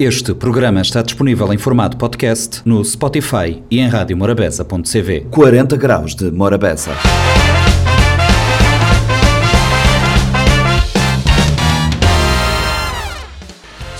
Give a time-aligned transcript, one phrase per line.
[0.00, 5.26] Este programa está disponível em formato podcast no Spotify e em radiomorabeza.cv.
[5.30, 6.92] 40 graus de Morabeza.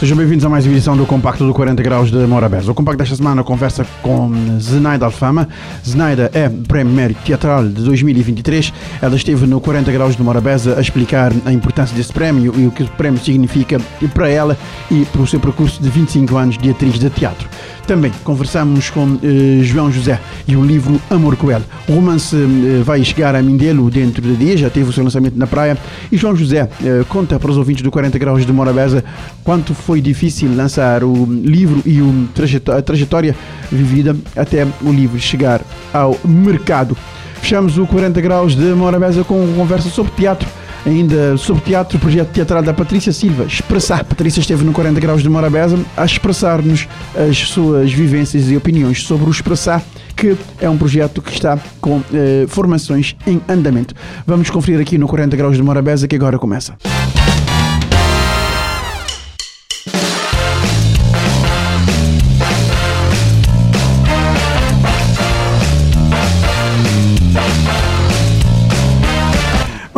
[0.00, 2.72] Sejam bem-vindos a mais uma edição do Compacto do 40 Graus de Morabeza.
[2.72, 5.46] O Compacto desta semana conversa com Zenaida Alfama.
[5.86, 6.48] Zenaida é
[6.82, 8.72] Mérito Teatral de 2023.
[9.02, 12.70] Ela esteve no 40 Graus de Morabeza a explicar a importância desse prémio e o
[12.70, 13.78] que o prémio significa
[14.14, 14.56] para ela
[14.90, 17.46] e para o seu percurso de 25 anos de atriz de teatro.
[17.90, 21.60] Também conversamos com eh, João José e o livro Amor Cruel.
[21.88, 25.36] O romance eh, vai chegar a Mindelo dentro de dias, já teve o seu lançamento
[25.36, 25.76] na praia.
[26.12, 29.02] E João José eh, conta para os ouvintes do 40 Graus de Morabeza
[29.42, 33.34] quanto foi difícil lançar o livro e o trajetó- a trajetória
[33.72, 35.60] vivida até o livro chegar
[35.92, 36.96] ao mercado.
[37.42, 40.48] Fechamos o 40 Graus de Morabeza com uma conversa sobre teatro.
[40.86, 44.04] Ainda sobre teatro, o projeto teatral da Patrícia Silva, Expressar.
[44.04, 49.26] Patrícia esteve no 40 Graus de Morabeza a expressar-nos as suas vivências e opiniões sobre
[49.26, 49.82] o Expressar,
[50.16, 53.94] que é um projeto que está com eh, formações em andamento.
[54.26, 56.76] Vamos conferir aqui no 40 Graus de Morabeza, que agora começa.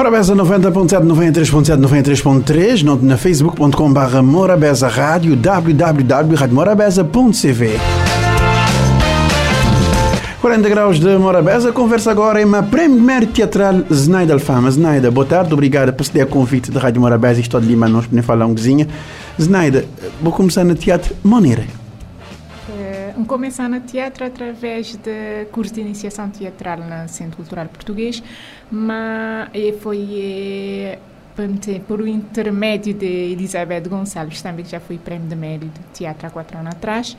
[0.03, 7.79] Morabeza 90.7, 93.7, 93.3, no- na facebook.com barra Morabeza Rádio, www.radiomorabeza.cv
[10.41, 14.69] 40 graus de Morabeza, conversa agora em uma Mérito Teatral Zenaida Alfama.
[14.73, 17.89] Zenaida, boa tarde, obrigada por ceder o convite da Rádio Morabeza e estou de Lima,
[17.89, 18.89] nós podemos falar um cozinha.
[19.41, 19.85] Zenaida,
[20.21, 21.63] vou começar no teatro Maneira.
[22.77, 28.21] Eh, Um começar no teatro através de curso de iniciação teatral no Centro Cultural Português,
[28.73, 30.99] mas foi
[31.87, 36.27] por o intermédio de Elizabeth Gonçalves, também que já foi prémio de mérito de teatro
[36.27, 37.17] há quatro anos atrás.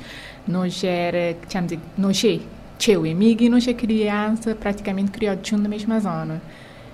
[0.47, 1.35] Nós era,
[1.67, 2.39] de, nós é
[2.79, 6.41] teu amigo e nós é criança, praticamente criado junto na mesma zona.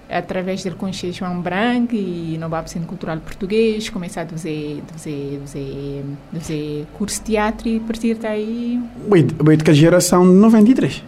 [0.09, 5.39] Através dele conheci João Branco e no Babo Centro Cultural Português, comecei a fazer, fazer,
[5.41, 6.03] fazer,
[6.33, 11.03] fazer curso de teatro e a partir daí bem de que geração de 93.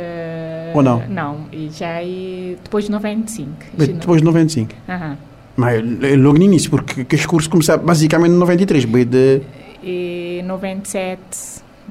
[0.00, 1.02] Eh, Ou não?
[1.08, 3.50] Não, e já é depois de 95.
[3.76, 4.72] Bem, Já não- depois de 95.
[4.88, 5.16] Aham.
[5.56, 8.84] Mas é logo no início, porque que os cursos começaram basicamente em 93.
[8.86, 9.40] Bem, de,
[9.82, 11.20] E 97,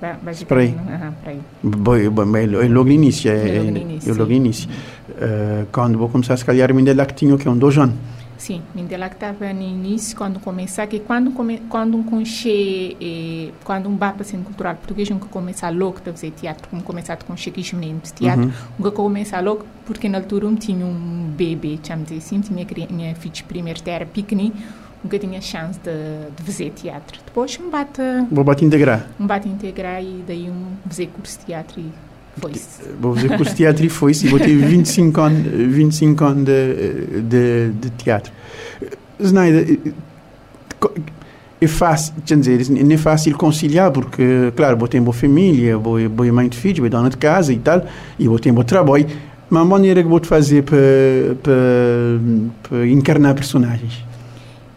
[0.01, 0.73] ba- basicamente.
[0.75, 0.95] Por aí.
[0.95, 2.09] Aham, por aí.
[2.09, 3.31] bem, bem, é logo no início.
[3.31, 4.69] É, É logo no é- início, é logo no início.
[5.19, 7.47] Eh, quando vou começar, se calhar, ainda lá que tinha o quê?
[7.47, 7.95] Um dois anos.
[8.43, 12.97] Sim, ainda lá que estava no início, quando começar, que quando, come, quando um conche,
[12.99, 16.83] eh, quando um bapa centro cultural português, um que começa logo a fazer teatro, como
[16.83, 20.85] começar com cheques meninos de teatro, um que começa logo, porque na altura um tinha
[20.85, 24.53] um bebê, chama dizer assim, tinha minha filha primeiro era pequenino,
[25.05, 27.21] um que tinha chance de, de fazer teatro.
[27.25, 29.07] Depois um bate, Vou bater integrar.
[29.17, 31.89] um bate integrar e daí um fazer curso de teatro e
[32.99, 34.27] Vou fazer curso de teatro e foi-se.
[34.27, 38.31] e Vou ter 25 anos, 25 anos de, de, de teatro.
[39.23, 39.65] Zenaida,
[41.61, 45.97] é fácil, quer dizer, não é fácil conciliar, porque, claro, vou ter boa família, vou,
[46.09, 47.85] vou mãe de filhos, vou dona de casa e tal,
[48.19, 49.07] e vou ter bom trabalho,
[49.49, 50.77] mas a maneira que vou te fazer para,
[51.41, 51.53] para,
[52.63, 54.03] para encarnar personagens.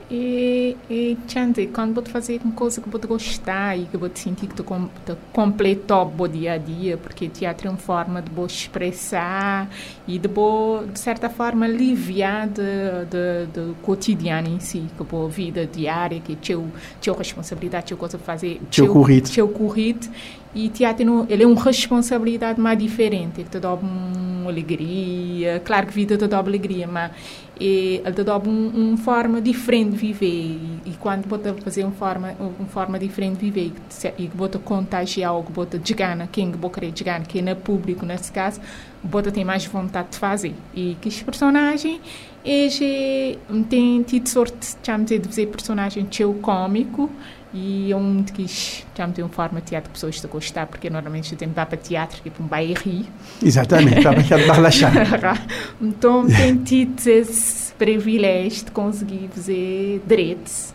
[0.08, 4.46] E, e Chante, quando vou fazer uma coisa que vou gostar e que vou sentir
[4.46, 8.30] que tu com, te completou o dia a dia, porque teatro é uma forma de
[8.30, 9.68] vou expressar
[10.06, 16.20] e de vou, de certa forma, aliviar do cotidiano em si, que a vida diária,
[16.20, 16.68] que teu,
[17.00, 19.28] teu responsabilidade, teu coisa fazer, Teu corrido.
[19.28, 20.08] teu corrido.
[20.54, 25.92] E teatro ele é uma responsabilidade mais diferente, que te dá uma alegria, claro que
[25.92, 27.10] vida te dá alegria, mas
[27.58, 31.84] e ele te dá um, uma forma diferente de viver e, e quando você fazer
[31.84, 33.72] uma forma uma forma diferente de viver
[34.18, 38.30] e que você contagiar algo você desgana quem que querer desgana que é público nesse
[38.30, 38.60] caso
[39.06, 40.54] você tem mais vontade de fazer.
[40.74, 42.00] E que este personagem
[42.46, 47.10] ele tem tido sorte de fazer personagem teu cômico
[47.52, 48.46] e é um que
[48.94, 52.22] já tem uma forma de teatro pessoas a gostar porque normalmente gente vai para teatro
[52.22, 53.06] que vai rir
[53.42, 54.92] Exatamente, estava aqui a relaxar.
[55.80, 60.74] então tem tido esse privilégio de conseguir fazer direitos.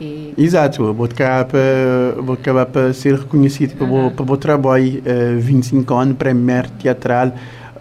[0.00, 4.10] E, Exato, eu vou acabar para, vou acabar para ser reconhecido pelo, Aham.
[4.10, 7.32] pelo trabalho, uh, 25 anos, prémio teatral,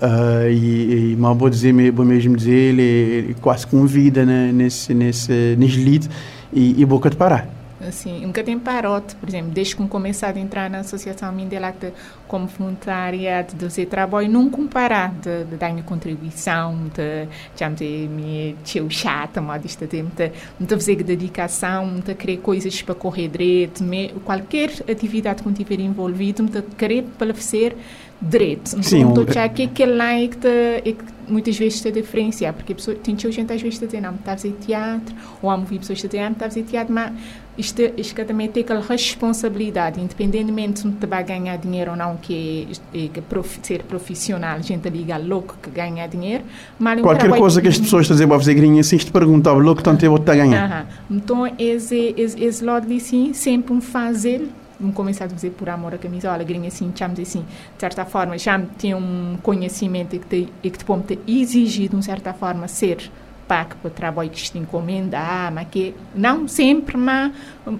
[0.01, 4.51] uh, e, e mas vou dizer, vou mesmo dizer, ele, ele quase com vida né,
[4.51, 6.09] nesse, nesse, nesse lead,
[6.51, 7.47] e, e boca de parar.
[7.87, 11.91] assim, nunca tem parote, por exemplo, desde que comecei a entrar na Associação Mindelacta
[12.27, 17.27] como voluntária de fazer trabalho, nunca parar de, de dar minha contribuição, de,
[18.07, 24.09] me tio chata, modista, de muita fazer dedicação, muita querer coisas para correr direito, me,
[24.23, 27.75] qualquer atividade que eu tiver envolvido, muita querer para fazer
[28.21, 28.69] direito.
[28.83, 29.05] Sim,
[29.67, 33.17] que lá é que, te, é que muitas vezes te diferenciar, porque a pessoa, tem
[33.17, 36.07] gente às vezes a dizer, não, está a fazer teatro, ou há ouvir pessoas a
[36.07, 37.13] dizer, não, está a fazer teatro, mas
[37.57, 42.67] isto, isto que também tem aquela responsabilidade, independentemente de vai ganhar dinheiro ou não, que
[42.93, 46.43] é, é que prof, ser profissional, gente liga louco que ganha dinheiro,
[46.79, 49.11] mas é Qualquer trabalho- coisa que as pessoas estão a dizer fazer grinha, assim, te
[49.11, 50.87] perguntam, louco, tanto eu vou te ganhar.
[51.09, 54.47] Então, esse, esse, esse lado ali, sim, sempre um fazer,
[54.83, 58.37] um começar a fazer por amor à camisola, grinha assim, chamamos assim, de certa forma,
[58.37, 62.33] já tem um conhecimento e que te, e que te pode ter exigido, de certa
[62.33, 63.11] forma, ser
[63.51, 67.33] pago para o trabalho que te encomenda, mas que não sempre, mas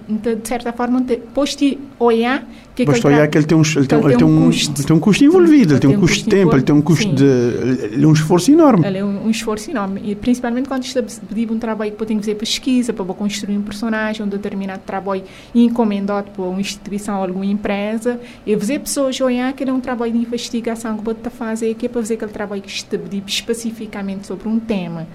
[0.06, 3.98] de certa forma, te, poste olhar que Basta olhar que ele tem um, ele tem,
[3.98, 4.80] ele tem um, custo.
[4.80, 7.04] ele tem um custo envolvido, ele tem um custo de tempo, ele tem um custo
[7.04, 7.14] Sim.
[7.14, 7.24] de.
[7.24, 8.86] Ele é um esforço enorme.
[8.86, 12.06] Ele é um, um esforço enorme, e principalmente quando está a pedir um trabalho que
[12.06, 15.22] tem que fazer pesquisa, para construir um personagem, um determinado trabalho
[15.54, 19.80] encomendado por uma instituição ou alguma empresa, e fazer pessoas olhar que ele é um
[19.80, 23.22] trabalho de investigação que pode fazer, que é para fazer aquele trabalho que está pedir
[23.26, 25.06] especificamente sobre um tema.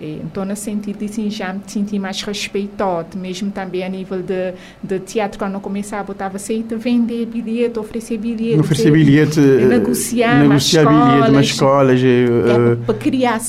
[0.00, 4.54] E, Então, nesse sentido, assim, já me senti mais respeitado, mesmo também a nível de,
[4.82, 8.60] de teatro, quando eu começava, botava aceita vender bilhete, oferecer bilhete.
[8.60, 12.00] Oferecer bilhete, eh, negociar negociar bilhete nas escolas.
[12.02, 13.40] eh, é, para criar,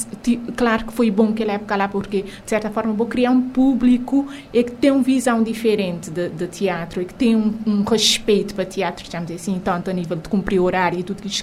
[0.56, 4.28] claro que foi bom aquela época lá, porque, de certa forma, vou criar um público
[4.54, 8.56] e que tem uma visão diferente de, de teatro e que tem um, um respeito
[8.56, 11.42] para teatro, digamos assim, tanto a nível de cumprir horário e tudo que as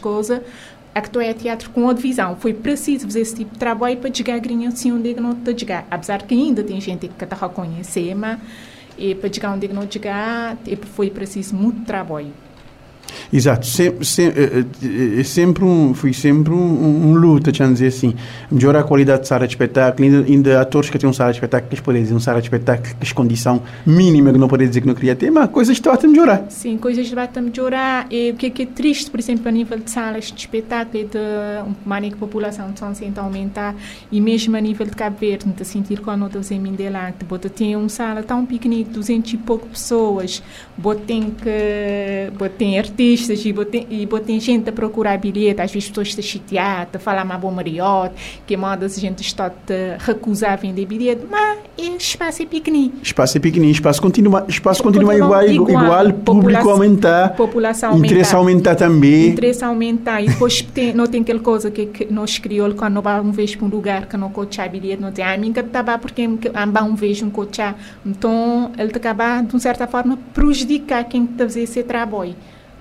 [0.97, 2.37] a tu é teatro com outra visão.
[2.37, 5.59] Foi preciso fazer esse tipo de trabalho para chegar a grinha assim onde não te
[5.59, 5.87] chegar.
[5.91, 8.41] Apesar que ainda tem gente que está a reconhecer, mas
[8.99, 10.57] e para chegar onde não chegar,
[10.95, 12.33] foi preciso muito trabalho.
[13.33, 14.67] Exato, sempre, sempre,
[15.19, 18.15] é sempre um, foi sempre um, um, um luta, deixa dizer assim,
[18.51, 21.39] melhorar a qualidade de sala de espetáculo, ainda, ainda atores que têm um sala de
[21.39, 24.49] espetáculo, que eles podem dizer um sala de espetáculo, que as condição mínima que não
[24.49, 26.47] podem dizer que não queria ter, mas coisas estão a melhorar.
[26.49, 28.07] Sim, coisas vai a melhorar.
[28.11, 31.03] E o que é, que é triste, por exemplo, a nível de salas de espetáculo,
[31.03, 33.75] é de uma que a população de São Vicente aumentar,
[34.13, 37.25] e mesmo a nível de Cabo Verde, não sentir quando não estou em Mindela, que
[37.25, 40.43] bota tem uma sala tão pequenina, 200 e pouco pessoas,
[40.77, 45.19] bota tem que, bota tem artistas, e bota tem, e bota tem gente a procurar
[45.19, 48.15] bilhete, às vezes pessoas estão chateadas, a falar uma boa mariote,
[48.47, 52.93] que modas a gente está a recusar a vender bilhete, mas o espaço é pequenino.
[53.03, 57.99] Espaço é pequenino, espaço continua, espaço continua igual, Continua igual, igual, público população- aumentar, população
[57.99, 58.71] interesse aumentar.
[58.71, 59.29] aumentar também.
[59.29, 63.03] interesse aumentar e depois tem, não tem aquela coisa que, que nós crioulos quando não
[63.03, 65.61] vamos uma vez para um lugar que não coachar bilhete não tem a mim que
[65.61, 67.75] estava porque amba um vez um coachar
[68.05, 72.35] então ele te acaba de uma certa forma prejudicar quem está a fazer esse trabalho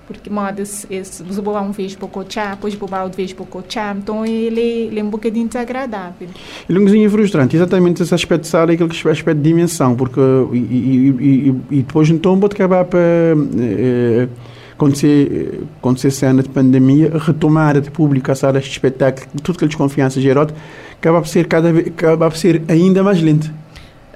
[0.06, 4.24] porque modas você vai um vez para coachar depois vai outra vez para coachar então
[4.24, 6.28] ele, ele é um bocadinho desagradável
[6.68, 9.96] Ele é um bocadinho frustrante, exatamente esse aspecto de sala e aquele aspecto de dimensão,
[9.96, 10.20] porque
[10.52, 14.28] e, e, e, e depois então pode acabar para eh,
[14.76, 19.68] acontecer, acontecer cena de pandemia, retomada de público a salas de espetáculo, tudo que a
[19.68, 20.46] desconfiança gerou,
[20.92, 23.50] acaba por ser cada vez, acaba por ser ainda mais lento.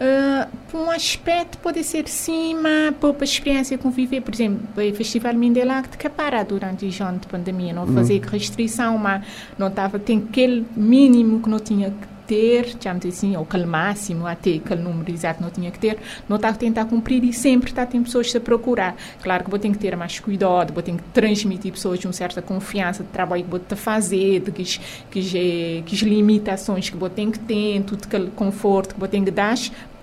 [0.00, 0.48] Uh,
[0.90, 5.96] um aspecto pode ser sim, mas por a experiência conviver, por exemplo, o Festival Mindelac
[5.96, 9.24] que parar durante o ano de pandemia, não fazer restrição, mas
[9.56, 14.24] não estava, tem aquele mínimo que não tinha que ter, digamos assim, ou aquele máximo,
[14.24, 15.98] até aquele número exato não tinha que ter,
[16.28, 18.94] não está a tentar cumprir e sempre está a ter pessoas a procurar.
[19.20, 22.40] Claro que vou ter que ter mais cuidado, vou ter que transmitir pessoas uma certa
[22.40, 24.62] confiança de trabalho que vou ter a fazer, de que,
[25.10, 29.08] que, as- que as limitações que vou ter que ter, tudo aquele conforto que vou
[29.08, 29.56] ter que dar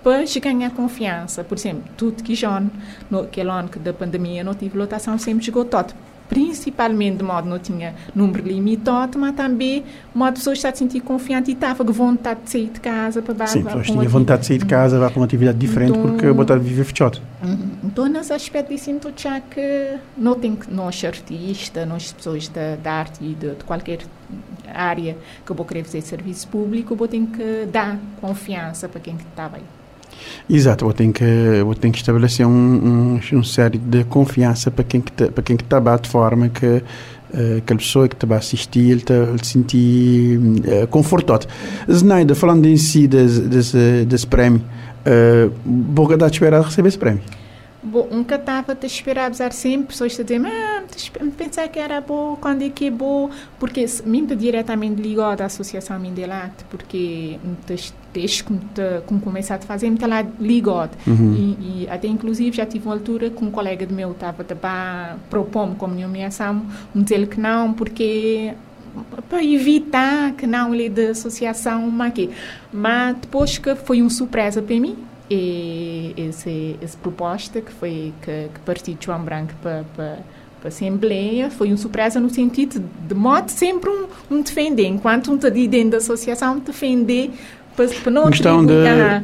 [0.08, 1.44] para ganhar confiança.
[1.44, 2.62] Por exemplo, tudo que já
[3.10, 5.92] no aquele ano da pandemia não tive lotação sempre esgotado.
[6.28, 11.00] Principalmente de modo não tinha número limitado, mas também de modo pessoas está a sentir
[11.00, 14.40] confiante e estava com vontade de sair de casa para Sim, para- pessoas tinham vontade
[14.42, 17.18] de sair de casa, para uma atividade diferente, Então- porque botar viver fechado.
[17.82, 22.76] Então, nesse aspecto, eu sinto já que não tem que nós artistas, nós pessoas da,
[22.76, 24.00] da arte e de, de qualquer
[24.74, 29.00] área que eu vou querer fazer serviço público, eu vou ter que dar confiança para
[29.00, 29.62] quem está bem.
[30.48, 34.84] Exato, eu tenho que, eu tenho que estabelecer um, um, um série de confiança para
[34.84, 36.82] quem que para quem que está de forma que
[37.32, 41.46] eh, aquela pessoa que está a assistir ele, tá, ele se sentir uh, confortado.
[41.90, 44.62] Znaider, falando em si desse, desse, desse prémio,
[45.06, 47.20] uh, dá de esperar receber esse prémio.
[47.80, 50.82] Bom, nunca estava a esperar, apesar sempre pessoas a dizer, ah,
[51.36, 55.98] pensar que era bom, quando é que é bom, porque me diretamente ligado à Associação
[55.98, 57.38] Mindelate, porque
[58.12, 60.96] desde que me comecei a fazer, me lá ligado.
[61.06, 61.34] Uhum.
[61.34, 65.16] E, e, até inclusive já tive uma altura que um colega de meu estava a
[65.30, 68.54] propor-me como nomeação, me dizer que não, porque
[69.28, 72.12] para evitar que não lhe de associação, mas,
[72.72, 74.96] mas depois que foi uma surpresa para mim,
[75.30, 80.18] e esse, essa proposta que foi que, que partiu de João Branco para, para,
[80.58, 85.30] para a Assembleia foi uma surpresa no sentido de modo sempre um, um defender, enquanto
[85.30, 87.30] um está dentro da associação defender
[87.86, 88.74] para, não por questão de,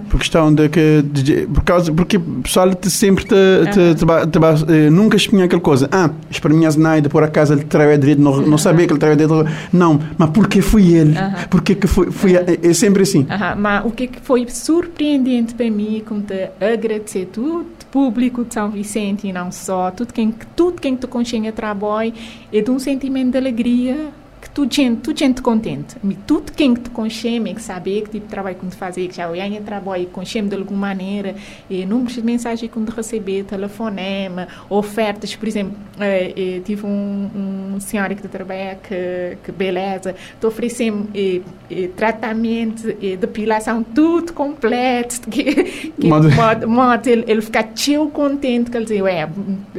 [0.08, 3.34] por questão de que de, por causa porque o pessoal te, sempre te,
[3.72, 5.88] te, te, te, eh, nunca espinha aquela coisa.
[5.90, 9.00] Ah para mim a Zenaida por acaso ele traiu direito não, não sabia que ele
[9.00, 11.14] traiu direito não mas porque foi ele?
[11.50, 13.26] Porque que foi, foi é, é sempre assim.
[13.56, 19.28] Mas o que foi surpreendente para mim como te agradecer tudo público de São Vicente
[19.28, 22.12] e não só tudo quem tudo quem te consciência trabalho
[22.52, 24.12] é de um sentimento de alegria
[24.54, 25.96] tudo gente, tudo gente contente.
[26.02, 29.16] E tudo quem te concheme, que saber que tipo de trabalho que te fazer, que
[29.16, 31.34] já olha trabalho, concheme de alguma maneira,
[31.68, 37.80] e números de mensagens que te receber, telefonema, ofertas, por exemplo, eh, tive um, um
[37.80, 45.28] senhor que trabalha que, que beleza, te oferecendo eh, eh, tratamento, eh, depilação, tudo completo,
[45.28, 49.28] que, que modo, modo ele, ele fica tão contente, que ele diz, ué,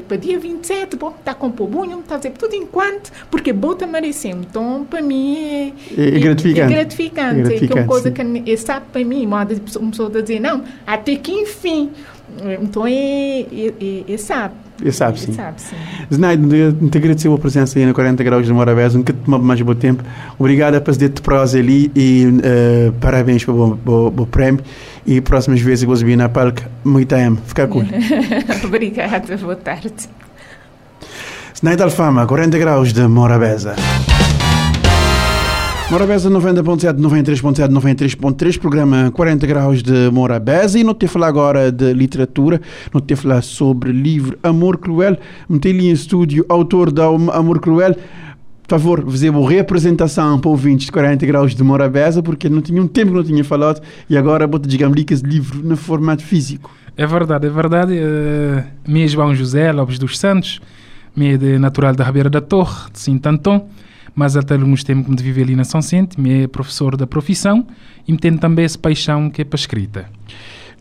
[0.05, 4.47] para dia 27, bom, está com pobunho, está a dizer tudo enquanto, porque bota merecemos,
[4.47, 6.61] então então, para mim, é, é, é gratificante.
[6.61, 7.39] É gratificante.
[7.39, 8.43] É, gratificante, é uma coisa sim.
[8.43, 11.91] que sabe para mim, uma pessoa está dizer, não, até que enfim.
[12.61, 14.55] Então, é, é, é, sabe.
[14.83, 15.31] É sabe, sim.
[15.31, 15.75] sabe, sim.
[16.11, 16.41] Znaid,
[16.91, 19.73] te agradecer a presença aí na 40 Graus de Morabés, nunca te tomou mais bom
[19.73, 20.03] tempo.
[20.37, 24.61] Obrigado por fazer te prosa ali e uh, parabéns pelo bom prémio.
[25.05, 26.69] E próximas vezes vou subir na palca.
[26.83, 27.37] Muito amo.
[27.45, 27.85] Fica cool.
[28.65, 29.93] Obrigada, boa tarde.
[31.53, 33.75] Znaid Alfama, 40 Graus de Morabeza.
[35.91, 41.93] Morabeza 90.7, 93.7, 93.3, programa 40 graus de Morabeza e não te falar agora de
[41.93, 42.59] literatura,
[42.91, 45.15] não te falar sobre livro Amor Cruel,
[45.47, 47.93] meti ali em estúdio autor da Amor Cruel,
[48.63, 52.87] por favor, uma representação para ouvintes de 40 graus de Morabeza, porque não tinha um
[52.87, 56.75] tempo que não tinha falado e agora vou-te digamos esse livro no formato físico.
[56.97, 57.93] É verdade, é verdade.
[57.93, 60.59] Uh, me João José Lopes dos Santos,
[61.15, 63.69] me de natural da Ribeira da Torre, de Sintanton
[64.15, 67.67] mas até alguns tempos de viver ali na São Vicente, me é professor da profissão
[68.07, 70.05] e me tem também essa paixão que é para a escrita.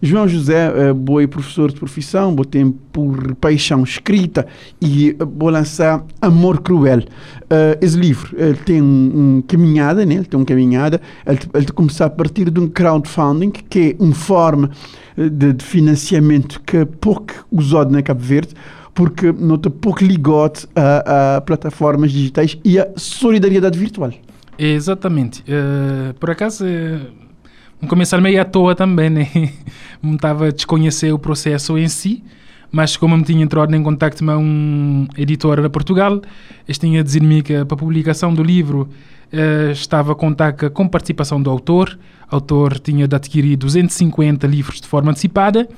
[0.02, 4.46] João José, uh, boi professor de profissão, vou ter por paixão escrita
[4.80, 6.98] e vou lançar Amor Cruel.
[6.98, 10.16] Uh, esse livro ele tem um, um caminhada, né?
[10.16, 14.14] ele tem uma caminhada, ele, ele começar a partir de um crowdfunding, que é uma
[14.14, 14.70] forma
[15.16, 18.54] de, de financiamento que é pouco usado na Cabo Verde,
[18.94, 24.12] porque nota pouco ligote a, a, plataformas digitais e a solidariedade virtual.
[24.56, 25.42] Exatamente.
[25.42, 29.28] Uh, por acaso, uh, começar meio à toa também, né?
[30.00, 32.22] Não estava a desconhecer o processo em si,
[32.70, 36.22] mas como me tinha entrado em contato com um editor de Portugal,
[36.66, 38.88] eles tinham a dizer-me que para a publicação do livro
[39.32, 41.98] uh, estava a contar com participação do autor.
[42.30, 45.68] O autor tinha de adquirir 250 livros de forma antecipada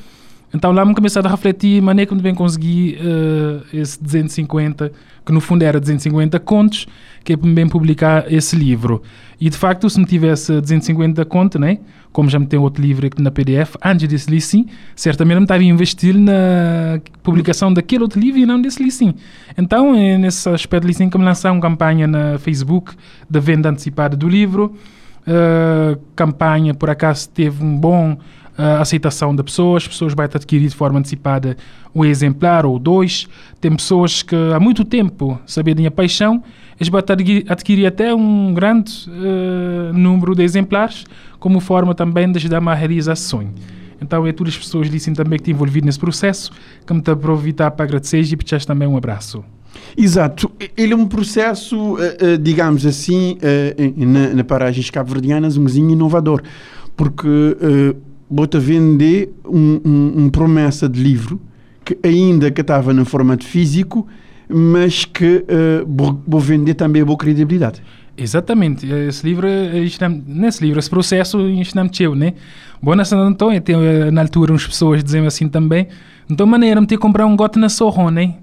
[0.57, 4.91] então lá me começar a refletir maneira como bem consegui uh, esse 250,
[5.25, 6.87] que no fundo era 250 contos,
[7.23, 9.03] que é para bem publicar esse livro.
[9.39, 11.79] E de facto, se não tivesse 250 contos, né,
[12.11, 15.43] como já me tem outro livro aqui na PDF, antes desse livro sim, certamente me
[15.43, 19.15] estava a investir na publicação daquele outro livro e não desse livro sim.
[19.59, 22.95] Então, é nesse aspecto sim que me lançaram uma campanha na Facebook
[23.29, 24.75] da venda antecipada do livro.
[25.27, 28.17] Uh, campanha, por acaso, teve um bom
[28.57, 31.57] a aceitação da pessoas, as pessoas vão adquirir de forma antecipada
[31.95, 33.29] um exemplar ou dois.
[33.61, 36.43] Tem pessoas que há muito tempo saberem a paixão,
[36.79, 37.01] eles vão
[37.49, 41.05] adquirir até um grande uh, número de exemplares,
[41.39, 43.53] como forma também de ajudar a realizar sonho.
[44.01, 46.51] Então é todas as pessoas dizem também que estão envolvidas nesse processo,
[46.87, 49.43] que me aproveitar para agradecer e pedir também um abraço.
[49.97, 50.51] Exato.
[50.77, 53.39] Ele é um processo, uh, uh, digamos assim,
[54.35, 56.43] na, paragens cabo-verdianas, um inovador,
[56.95, 57.57] porque
[58.31, 61.41] vou-te vender um, um, um, promessa de livro
[61.85, 64.07] que ainda que estava no formato físico,
[64.49, 67.81] mas que uh, vou vender também a boa credibilidade.
[68.17, 68.87] Exatamente.
[68.87, 69.47] Esse livro,
[70.27, 72.35] nesse livro, esse processo, ensinamos eu, né?
[72.83, 73.77] Bom, então, tem
[74.11, 75.89] na altura umas pessoas dizendo assim também,
[76.29, 78.35] então maneira me ter comprar um gote na Sorro, né?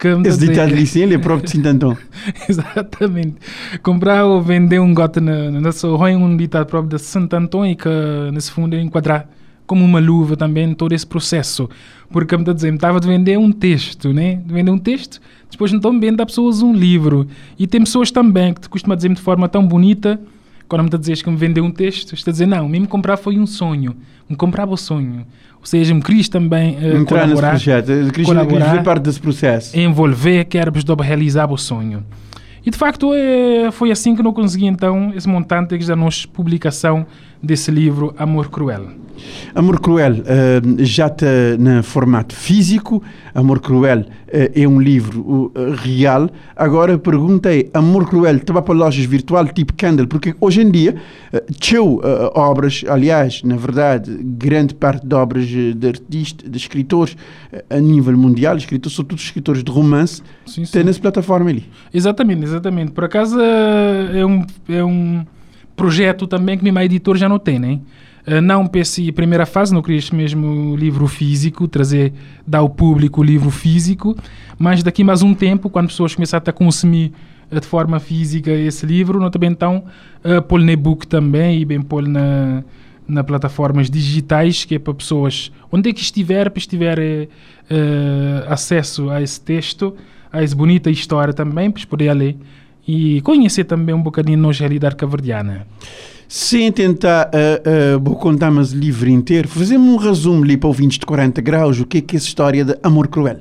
[0.00, 1.94] Que Esse ditado ele é próprio de Sintantão.
[2.48, 3.34] Exatamente.
[3.82, 7.76] Comprar ou vender um gote na, na Sorro é um ditado próprio de Sintantão e
[7.76, 7.86] que,
[8.32, 9.28] nesse fundo, é enquadrar
[9.66, 11.68] como uma luva também todo esse processo.
[12.10, 14.36] Porque me está a dizer, me estava a vender um texto, né?
[14.36, 17.26] De vender um texto, depois então vende a pessoas um livro.
[17.58, 20.18] E tem pessoas também que te costuma dizer de forma tão bonita,
[20.66, 22.88] quando me está a dizer que me vendeu um texto, está a dizer, não, mesmo
[22.88, 23.94] comprar foi um sonho.
[24.26, 25.26] Me comprava o sonho.
[25.60, 28.82] Ou seja, me quis também uh, Entrar nesse colaborar, projeto, queres, queres colaborar.
[28.82, 29.78] parte desse processo.
[29.78, 32.02] envolver, quero-vos de realizar o sonho.
[32.64, 36.26] E de facto é, foi assim que eu consegui então esse montante que já nos
[36.26, 37.06] publicação
[37.42, 39.00] desse livro Amor Cruel.
[39.54, 41.26] Amor Cruel eh, já está
[41.58, 43.02] no formato físico.
[43.34, 46.30] Amor Cruel eh, é um livro uh, real.
[46.56, 50.06] Agora a pergunta é: Amor Cruel estava para lojas virtual tipo Kindle?
[50.06, 50.96] Porque hoje em dia,
[51.42, 57.16] uh, obras, aliás, na verdade, grande parte de obras de artistas, de escritores
[57.68, 60.72] a nível mundial, escritores, sobretudo escritores de romance, Sim, sim.
[60.72, 61.64] tem nessa plataforma ali.
[61.92, 62.92] Exatamente, exatamente.
[62.92, 65.24] Por acaso é um, é um
[65.76, 67.80] projeto também que minha editor já não tem, né?
[68.26, 72.12] Eh, Não essa primeira fase, não queria este mesmo livro físico, trazer,
[72.46, 74.16] dar ao público o livro físico,
[74.58, 77.12] mas daqui mais um tempo, quando as pessoas começarem a consumir
[77.50, 79.84] eh, de forma física esse livro, nós também então
[80.24, 82.62] uh, pôr no e-book também e bem pôr na,
[83.08, 87.28] na plataformas digitais, que é para pessoas, onde é que estiver, para estiver eh,
[87.68, 89.96] eh, acesso a esse texto,
[90.32, 92.36] a essa bonita história também, para poder ler
[92.90, 95.64] e conhecer também um bocadinho a nossa realidade caverdiana.
[96.28, 100.68] Sem tentar, uh, uh, vou contar mas o livro inteiro, fazemos um resumo ali para
[100.68, 103.38] ouvintes de 40 graus, o que é que é essa história de Amor Cruel?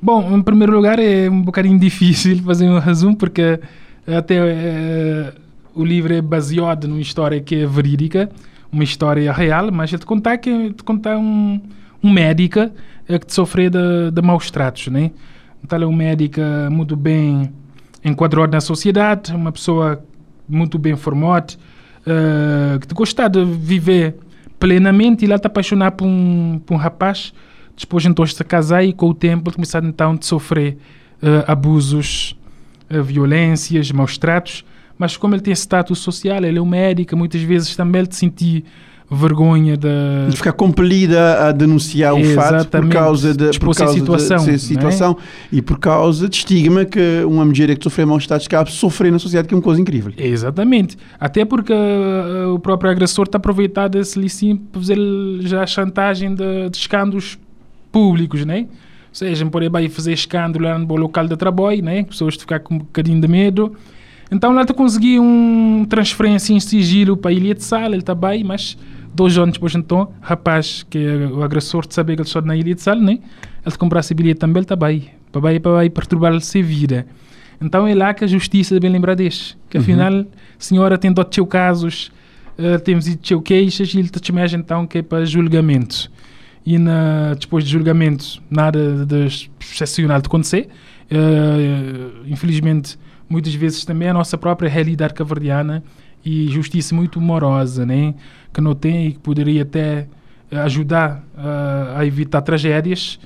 [0.00, 3.60] Bom, em primeiro lugar é um bocadinho difícil fazer um resumo porque
[4.06, 5.32] até eh,
[5.74, 8.28] o livro é baseado numa história que é verídica,
[8.70, 11.60] uma história real, mas ele te contar que te contar um,
[12.02, 12.60] um médico
[13.08, 15.12] eh, que te sofreu de, de maus tratos, né?
[15.64, 17.52] Então é um médico muito bem
[18.04, 20.04] enquadrado na sociedade, uma pessoa
[20.48, 21.54] muito bem formada,
[22.06, 24.16] eh, que gosta de viver
[24.58, 27.32] plenamente e lá te apaixonar por um, por um rapaz,
[27.76, 30.78] depois então se casar e com o tempo começar então a sofrer
[31.22, 32.36] eh, abusos,
[32.90, 34.64] eh, violências, maus tratos,
[34.98, 38.16] mas como ele tem status social, ele é um médico, muitas vezes também ele te
[38.16, 38.64] sentir
[39.16, 44.36] vergonha da De ficar compelida a denunciar o fato por causa, de, por causa situação,
[44.38, 44.52] de, é?
[44.52, 45.16] dessa situação
[45.50, 49.12] e por causa de estigma que uma mulher que sofreu maus tratos acaba de sofrer
[49.12, 50.12] na sociedade, que é uma coisa incrível.
[50.16, 50.96] Exatamente.
[51.18, 54.98] Até porque eh, o próprio agressor está aproveitado desse licínio para fazer
[55.40, 57.38] já a chantagem de, de escândalos
[57.90, 58.60] públicos, né?
[58.60, 62.02] Ou seja, por aí fazer escândalo lá no local de trabalho, né?
[62.04, 63.76] Pessoas ficam com um bocadinho de medo.
[64.32, 68.14] Então lá te consegui uma transferência em sigilo para a ilha de Sal, ele está
[68.14, 68.78] bem, mas
[69.14, 72.56] dois anos depois então, rapaz, que é o agressor, de saber que ele está na
[72.56, 73.18] ilha de Sal, né?
[73.64, 75.10] Ele comprasse bilhete também, ele está bem.
[75.30, 77.06] Para bem, para bem perturbar a vida.
[77.60, 79.56] Então é lá que a justiça deve lembrar deste.
[79.70, 80.24] Que afinal, a
[80.58, 82.10] senhora tem dado teu casos,
[82.58, 86.10] eh, temos ido teu queixas e ele te chama então que é para julgamento.
[86.66, 89.26] E na, depois de julgamento, nada de
[89.60, 90.68] excepcional de acontecer.
[91.10, 92.98] Eh, infelizmente,
[93.28, 95.82] muitas vezes também a nossa própria realidade caverdiana
[96.24, 98.14] e justiça muito morosa, né?
[98.52, 100.06] que não tem e que poderia até
[100.50, 103.18] eh, ajudar eh, a evitar tragédias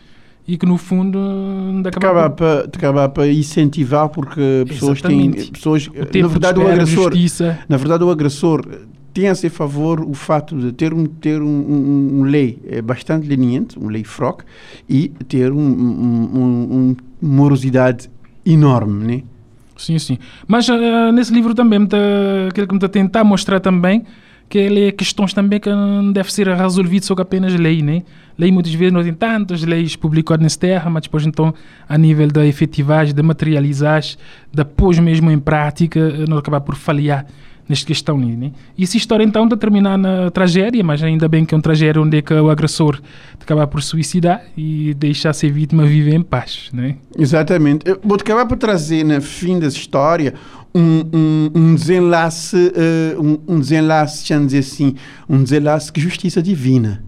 [0.46, 5.50] e que no fundo ainda Acaba para, acaba para incentivar porque pessoas têm Exatamente.
[5.50, 8.64] pessoas o na verdade de o agressor justiça na verdade o agressor
[9.12, 12.80] tem a seu favor o fato de ter um ter um, um, um lei eh,
[12.80, 14.42] bastante leniente um lei froc
[14.88, 18.08] e ter um, um, um, um morosidade
[18.44, 19.22] enorme né
[19.76, 20.18] Sim, sim.
[20.46, 21.96] Mas eh, nesse livro também, tá,
[22.48, 24.04] aquilo que me está a tentar mostrar também,
[24.48, 28.02] que ele é questões também que não deve ser resolvidas só com apenas lei, né?
[28.38, 31.52] Lei muitas vezes não tem tantas leis publicadas nessa terra, mas depois então,
[31.88, 34.16] a nível da efetivagem, da materializagem,
[34.52, 37.26] da pôs mesmo em prática, eh, não acabar por falhar
[37.68, 38.52] nesta questão né?
[38.76, 42.00] E essa história então está terminar na tragédia, mas ainda bem que é uma tragédia
[42.00, 43.00] onde é que o agressor
[43.40, 46.96] acaba por suicidar e deixar a ser vítima viver em paz, né?
[47.18, 47.88] Exatamente.
[47.88, 50.34] Eu vou acabar por trazer no fim dessa história
[50.74, 54.94] um, um, um desenlace, eh, um, um desenlace, dizer assim,
[55.28, 57.02] um desenlace que justiça divina.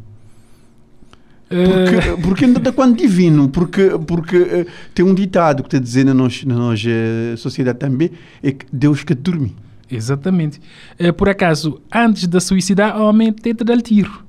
[1.51, 5.81] Eh, Porque, porque ainda quando divino, porque, porque eh, tem um ditado que está a
[5.81, 6.89] dizer na nossa, na nossa
[7.37, 8.11] sociedade também,
[8.43, 9.55] é que Deus que dorme.
[9.91, 10.61] Exatamente.
[10.99, 14.27] Eh, por acaso, antes de suicidar, o homem tenta dar tiro.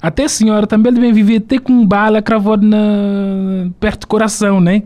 [0.00, 3.70] Até a senhora também deve viver até com bala cravada na...
[3.80, 4.82] perto do coração, né?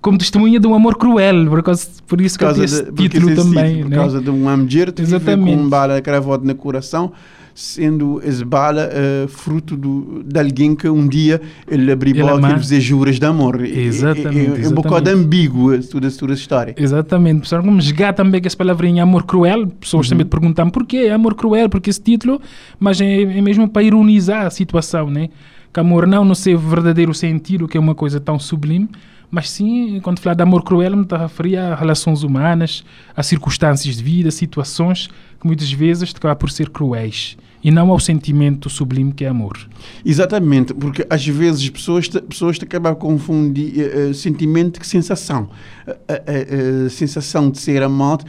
[0.00, 2.82] Como testemunha de um amor cruel, por, causa, por isso que Por eu causa, tenho
[2.82, 3.96] esse de, título também, título, por né?
[3.96, 7.12] causa de uma mulher que vive com um bala cravado no coração,
[7.54, 12.48] sendo essa bala uh, fruto do, de alguém que um dia ele abriu Ele boca
[12.48, 13.64] e fazer juras de amor.
[13.64, 16.74] Exatamente, É, é, é um bocado ambíguo toda essa história.
[16.76, 17.40] Exatamente.
[17.40, 21.34] Pessoal, como jogar também com essa palavrinha amor cruel, pessoas também te perguntam porquê amor
[21.34, 22.40] cruel, porque esse título,
[22.78, 25.28] mas é, é mesmo para ironizar a situação, né?
[25.72, 28.88] Que amor não no seu verdadeiro sentido, que é uma coisa tão sublime,
[29.32, 32.84] mas sim, quando falar de amor cruel, me está a referir a relações humanas,
[33.16, 35.08] a circunstâncias de vida, situações
[35.40, 39.56] que muitas vezes acabam por ser cruéis e não ao sentimento sublime que é amor.
[40.04, 45.48] Exatamente, porque às vezes as pessoas, pessoas acabam a confundir eh, sentimento com sensação.
[45.86, 48.24] A, a- a- a sensação de ser amado,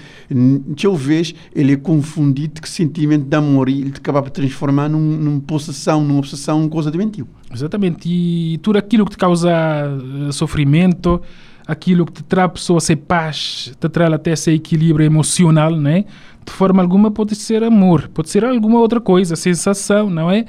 [0.81, 4.99] talvez ele é confundido com sentimento de amor e ele te acaba por transformar num,
[4.99, 7.25] numa possessão, numa obsessão, numa coisa doentia.
[7.53, 8.07] Exatamente.
[8.09, 11.21] E tudo aquilo que te causa eh, sofrimento,
[11.65, 15.75] aquilo que te traz a pessoa a ser paz, te traz até esse equilíbrio emocional,
[15.75, 16.05] né?
[16.45, 20.45] De forma alguma pode ser amor, pode ser alguma outra coisa, sensação, não é?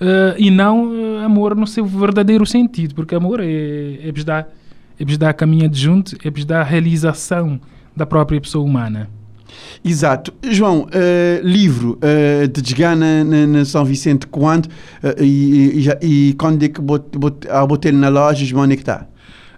[0.00, 4.48] Eh, e não eh, amor no seu verdadeiro sentido, porque amor é, é dar,
[4.98, 7.60] é dar caminho de junto, é dar a realização
[7.94, 9.08] da própria pessoa humana.
[9.84, 10.32] Exato.
[10.50, 14.68] João, eh, livro eh, de chegar na, na, São Vicente quando
[15.02, 18.76] eh, e, e, e quando é que bot, bot, a na loja, João, onde é
[18.76, 19.06] que está?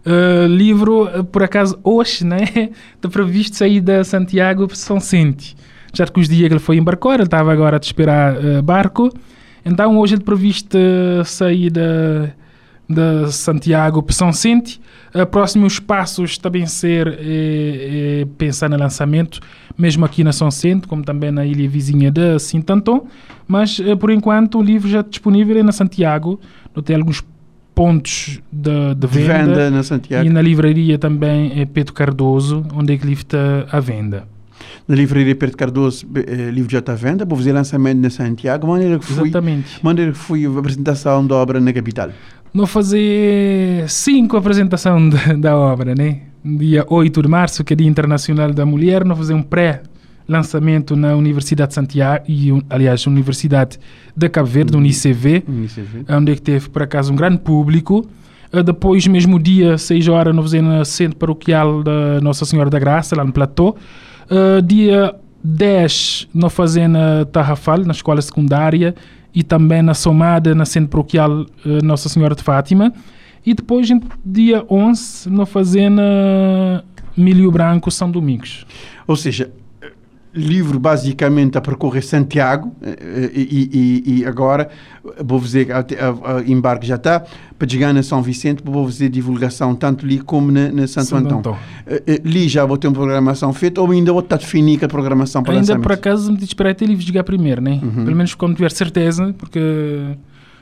[0.07, 2.38] Uh, livro, uh, por acaso, hoje, né?
[2.94, 5.57] Está previsto sair da Santiago para São Vicente.
[5.92, 9.11] Já que os dias que ele foi embarcar, ele estava agora a esperar uh, barco.
[9.64, 12.31] Então, hoje ele previsto uh, sair da,
[12.88, 14.81] da Santiago para São Vicente.
[15.14, 17.16] Uh, próximos passos também ser eh,
[18.22, 19.40] eh, pensar no lançamento,
[19.77, 23.07] mesmo aqui na São Vicente, como também na ilha vizinha de Sintanton.
[23.46, 26.38] Mas, uh, por enquanto, o livro já disponível é na Santiago.
[26.74, 27.24] Não tem alguns
[27.74, 29.44] pontos de, de De venda.
[29.44, 30.27] venda na Santiago.
[30.27, 34.27] E na livraria também é Pedro Cardoso, onde é que livro está à venda.
[34.88, 37.24] Na livraria Pedro Cardoso, eh, livro já está à venda.
[37.27, 38.66] Vou fazer lançamento na Santiago.
[38.66, 39.85] Maneira que fui, Exatamente.
[39.85, 42.09] maneira que fui a apresentação da obra na capital.
[42.55, 46.20] Não fazer cinco apresentação de- da obra, né?
[46.42, 51.14] Dia 8 de março, que é Dia Internacional da Mulher, não fazer um pré-lançamento na
[51.14, 53.79] Universidade de Santiago, e, aliás, Universidade
[54.16, 55.44] de Cabo Verde, UNICV,
[56.09, 58.07] onde é que teve, por acaso, um grande público.
[58.51, 62.79] Uh, depois, mesmo dia, 6 horas, não fazer no centro paroquial da Nossa Senhora da
[62.79, 63.77] Graça, lá no Platô.
[64.31, 68.95] Uh, dia 10, não fazer na Tarrafal, na escola secundária,
[69.35, 71.47] e também na Somada, na centro paroquial uh,
[71.83, 72.93] Nossa Senhora de Fátima.
[73.47, 73.88] E depois,
[74.25, 76.83] dia 11, não fazer na
[77.17, 78.67] Milho Branco, São Domingos.
[79.07, 79.51] Ou seja, eh,
[80.35, 84.69] livro basicamente a percorrer Santiago eh, e, e- e agora
[85.07, 85.79] eh, vou fazer, a,
[86.37, 87.25] a embarque já está,
[87.59, 91.25] para chegar na São Vicente, vou fazer divulgação tanto ali como na, na Santo, Santo
[91.27, 91.38] Antão.
[91.38, 91.59] Antão.
[91.87, 94.88] Eh, eh, Ali já vou ter uma programação feita ou ainda vou estar definida a
[94.88, 95.83] programação para Ainda lançamento?
[95.83, 97.81] por acaso me esperar até livro chegar primeiro, né?
[97.81, 99.59] Pelo menos quando tiver certeza, porque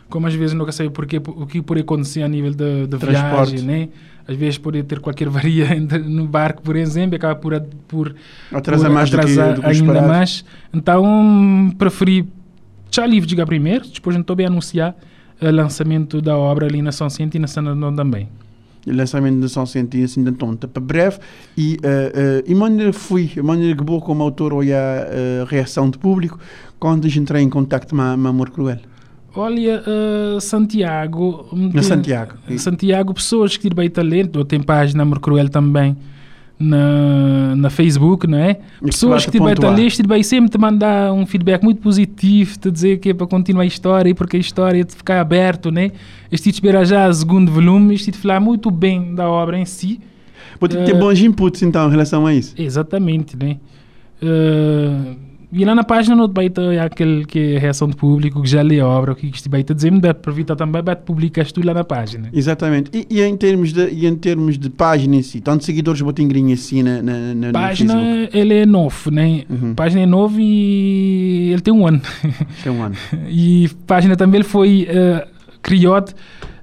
[0.09, 3.51] como às vezes nunca sei porque, o que pode acontecer a nível de, de Transporte.
[3.57, 3.89] viagem, né?
[4.29, 5.69] Às vezes pode ter qualquer varia
[6.05, 8.15] no barco, por exemplo, e acaba por, a- por,
[8.53, 10.09] Atrasa por mais do que- atrasar do que ainda esperado.
[10.09, 10.45] mais.
[10.75, 12.27] Então preferi
[12.91, 14.97] já livro chegar primeiro, depois então bem anunciar
[15.41, 18.29] o lançamento da obra ali na São Vicente e na Santa Antão também.
[18.87, 21.19] O lançamento da São Vicente e assim tonta para breve
[21.59, 25.07] e, eh, eh, e maneira que fui, a maneira que vou como autor olhar
[25.43, 26.39] a reação do público
[26.79, 28.79] quando entrei em contacto com a com a Amor Cruel.
[29.37, 29.83] Olha,
[30.37, 31.46] uh, Santiago.
[31.72, 32.35] tem- Santiago.
[32.49, 35.96] em Santiago, pessoas que bem talento, ou tem página Amor Cruel também
[36.59, 38.59] na, na Facebook, não é?
[38.83, 39.57] Pessoas que pontuar.
[39.75, 43.62] talento, bem sempre te mandar um feedback muito positivo, te dizer que é para continuar
[43.62, 45.92] a história, porque a história é de ficar aberto, né?
[46.33, 49.66] Este te espera já o segundo volume, este te falar muito bem da obra em
[49.66, 50.01] si.
[50.59, 52.55] Vou ter, Eh, ter bons inputs então em relação a isso.
[52.57, 53.59] Exatamente, né?
[54.22, 55.14] Uh,
[55.53, 58.49] e lá na página não vai ter aquele que é a reação do público que
[58.49, 61.47] já lê a obra, o que isto vai te dizer, mas aproveita também para publicar
[61.47, 62.29] tudo lá na página.
[62.33, 62.91] Exatamente.
[62.93, 66.53] E, e em termos de, e em termos de página em si, tanto seguidores botingrinho
[66.53, 69.45] assim na, na, na, página, ele é novo, né?
[69.49, 69.73] Uhum.
[69.73, 72.01] A página é nova e ele tem um ano.
[72.63, 72.97] Tem um ano.
[73.29, 75.29] e a página também ele foi uh,
[75.63, 76.13] criado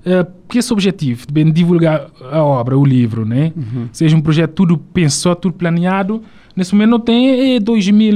[0.05, 3.51] uh, com esse objetivo, de bem divulgar a obra, o livro, né?
[3.55, 3.87] Uhum.
[3.91, 6.21] Seja um projeto tudo pensado, tudo planeado.
[6.55, 8.15] Nesse momento não tem 2 mil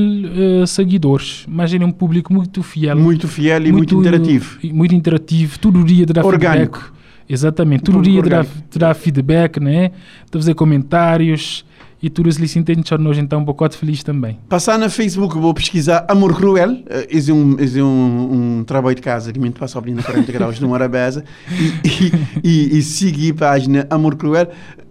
[0.61, 2.95] uh, seguidores, mas ele é um público muito fiel.
[2.95, 4.59] Muito fiel e muito, interativo.
[4.61, 6.77] e Muito interativo, todo dia dá Orgânico.
[6.77, 6.97] feedback.
[7.29, 8.69] Exatamente, todo dia público te dá, orgânico.
[8.69, 9.89] te dá feedback, né?
[10.29, 11.65] Te fazer comentários
[12.01, 14.37] e tudo isso lhe entende nós então um bocado feliz também.
[14.47, 16.83] Passar na Facebook, vou pesquisar Amor Cruel.
[16.87, 19.93] eh, Esse é um, esse é um, um trabalho de casa que me passou ali
[19.93, 21.23] na 40 graus de Morabeza.
[21.51, 22.07] E,
[22.43, 24.47] e, e, e seguir a página Amor Cruel.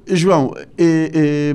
[0.09, 1.55] João, eh, eh,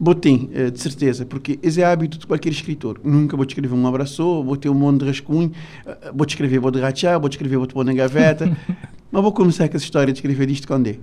[0.00, 3.00] botem, de certeza, porque esse é hábito de qualquer escritor.
[3.04, 5.50] Nunca vou escrever um abraço, vou ter um monte de rascunho,
[5.86, 8.56] uh, vou escrever, vou derrachar, vou escrever, vou te pôr na gaveta.
[9.10, 10.96] Mas vou começar com essa história de escrever isto quando é.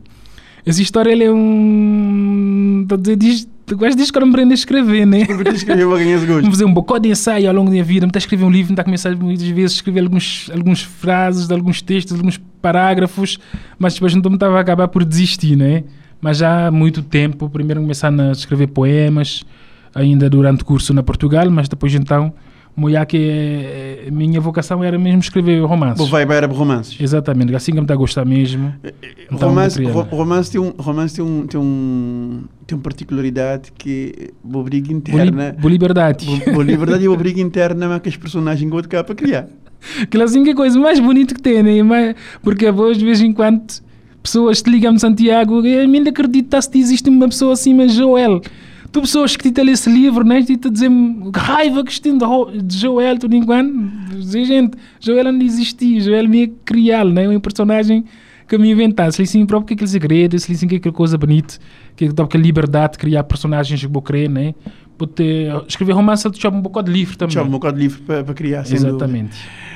[0.65, 2.85] Essa história é um.
[3.17, 3.47] Diz,
[3.77, 5.21] quase diz que eu me aprendo a escrever, né?
[5.21, 6.49] Escrever, escrever vou ganhar gosto.
[6.49, 8.51] Fazer um bocado de ensaio ao longo da minha vida, me está a escrever um
[8.51, 12.39] livro, me está a começar muitas vezes a escrever alguns, algumas frases, alguns textos, alguns
[12.61, 13.39] parágrafos,
[13.79, 15.83] mas depois não estava a acabar por desistir, né?
[16.21, 19.43] Mas já há muito tempo, primeiro começar a escrever poemas,
[19.93, 22.33] ainda durante o curso na Portugal, mas depois então
[23.07, 25.97] Que a minha vocação era mesmo escrever romance.
[25.97, 26.99] Vou vai era romances.
[26.99, 28.73] Exatamente, assim que me está a gostar mesmo.
[29.31, 34.31] Então romance, ro romance tem um romance tem um tem um tem uma particularidade que
[34.43, 35.55] boa briga interna.
[35.57, 36.25] Boa liberdade.
[36.51, 39.47] Boa liberdade e boa briga interna mas que as personagens que cá para criar.
[40.01, 42.15] Aquilo assim que é a coisa mais bonita que tem, né?
[42.41, 43.63] Porque às de vez em quando
[44.21, 47.93] pessoas te ligam de Santiago e a mim acredita se existe uma pessoa assim, mas
[47.93, 48.41] Joel
[48.95, 50.41] tu pessoas que te esse livro, né?
[50.41, 53.73] Te dizem raiva que tem de Joel, enquanto.
[54.15, 57.27] Dizer, gente, Joel não existia, Joel me criá-lo, né?
[57.27, 58.05] Um personagem
[58.47, 59.21] que me inventasse.
[59.21, 61.55] Ele sim, próprio que aquele segredo, ele sim, que aquela coisa bonita,
[61.93, 64.55] que dá aquela liberdade de criar personagens que vou querer, né?
[64.97, 67.33] Pode escrever romance, te chama um bocado de livro também.
[67.33, 69.37] Chama um bocado de livro para, para criar, Exatamente.
[69.37, 69.75] Dúvida.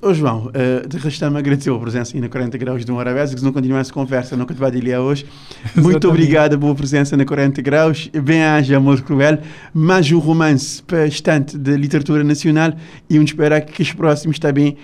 [0.00, 3.40] Ô João, uh, de restante agradecer a presença aí na 40 Graus de Morabeza, que
[3.40, 5.26] se não continuar essa conversa, nunca te vai dizer hoje.
[5.74, 8.08] Muito obrigado pela presença na 40 Graus.
[8.08, 9.38] Bem-aja, Amor Cruel,
[9.72, 12.72] mais um romance para estante de literatura nacional
[13.10, 14.76] e um esperar que os próximos também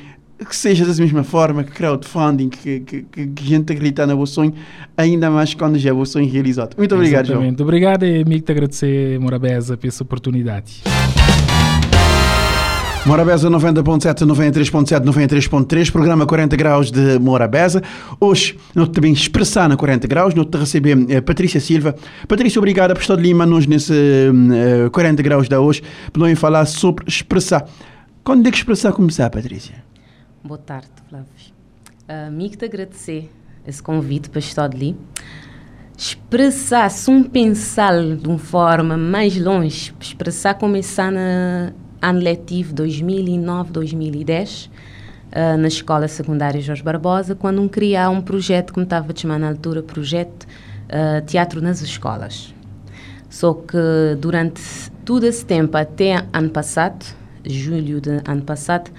[0.44, 4.34] que seja da mesma forma que crowdfunding, que, que, que, que gente acredita no vosso
[4.34, 4.54] sonho,
[4.96, 6.76] ainda mais quando já é o sonho realizado.
[6.76, 7.58] Muito obrigado, Exatamente.
[7.58, 7.68] João.
[7.68, 10.82] Obrigado e amigo te agradecer, Morabeza, pela oportunidade.
[13.06, 17.82] Morabeza 90.7, 93.7, 93.3, programa 40 graus de Morabeza.
[18.20, 21.94] Hoje, nós também expressar na 40 graus, nós te receber eh, Patrícia Silva.
[22.28, 26.38] Patrícia, obrigada por estar de Lima nos nesse eh, 40 graus de hoje, para nós
[26.38, 27.66] falar sobre expressar.
[28.22, 29.89] Quando é que expressar começar, Patrícia?
[30.42, 31.28] Boa tarde, Flávio.
[32.08, 33.30] Uh, te agradecer
[33.66, 34.96] esse convite para estar ali.
[35.96, 45.58] Expressar-se um pensar de uma forma mais longe, expressar começar na ano letivo 2009-2010, uh,
[45.58, 49.48] na Escola Secundária Jorge Barbosa, quando um criar um projeto, como estava a chamar na
[49.48, 50.46] altura, projeto
[50.86, 52.54] uh, Teatro nas Escolas.
[53.28, 53.76] Só que
[54.18, 54.62] durante
[55.04, 57.04] todo esse tempo, até ano passado,
[57.44, 58.90] julho de ano passado,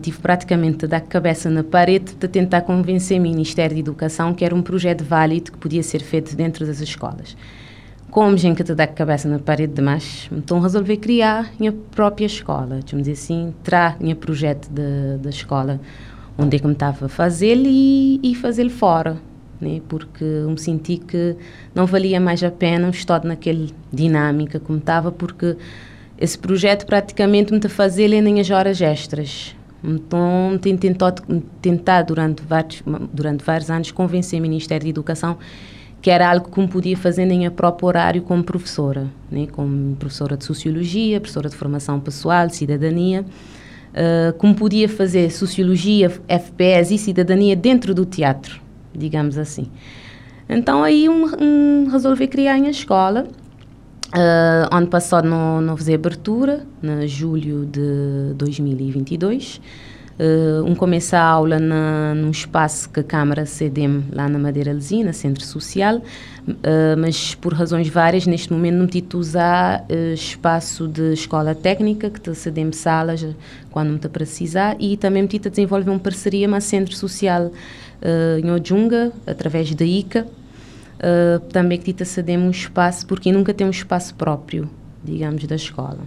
[0.00, 4.44] tive praticamente a dar cabeça na parede de tentar convencer o Ministério de Educação que
[4.44, 7.36] era um projeto válido que podia ser feito dentro das escolas
[8.10, 12.80] como gente que dá a cabeça na parede demais, então resolvi criar minha própria escola,
[12.80, 15.80] dizer assim, trazer meu projeto da escola,
[16.36, 19.18] onde é que me estava a fazer e, e fazer fora,
[19.60, 19.82] né?
[19.88, 21.36] porque me senti que
[21.74, 25.56] não valia mais a pena estar naquela dinâmica como estava, porque
[26.18, 29.54] esse projeto praticamente me está fazer nem as horas extras.
[29.82, 31.22] Então, tenho tentado,
[31.62, 35.38] tentar durante vários, durante vários anos convencer o Ministério da Educação
[36.00, 39.46] que era algo que me podia fazer em meu próprio horário como professora, né?
[39.50, 46.94] como professora de Sociologia, professora de Formação Pessoal, Cidadania, uh, como podia fazer Sociologia, FPS
[46.94, 48.60] e Cidadania dentro do teatro,
[48.94, 49.68] digamos assim.
[50.48, 53.26] Então aí um, um, resolvi criar a escola.
[54.08, 59.60] Uh, ano passado não, não fiz abertura, em julho de 2022.
[60.18, 64.72] Uh, um começa a aula na, num espaço que a Câmara cedem lá na Madeira
[64.72, 70.88] Lesina, Centro Social, uh, mas por razões várias, neste momento não tive usar uh, espaço
[70.88, 73.24] de escola técnica, que te cedem salas
[73.70, 78.38] quando me precisar, e também me tive desenvolver uma parceria com o Centro Social uh,
[78.42, 80.26] em Ojunga, através da ICA,
[81.50, 84.68] também que cedemos um espaço, porque nunca tem um espaço próprio
[85.02, 85.98] digamos, da escola.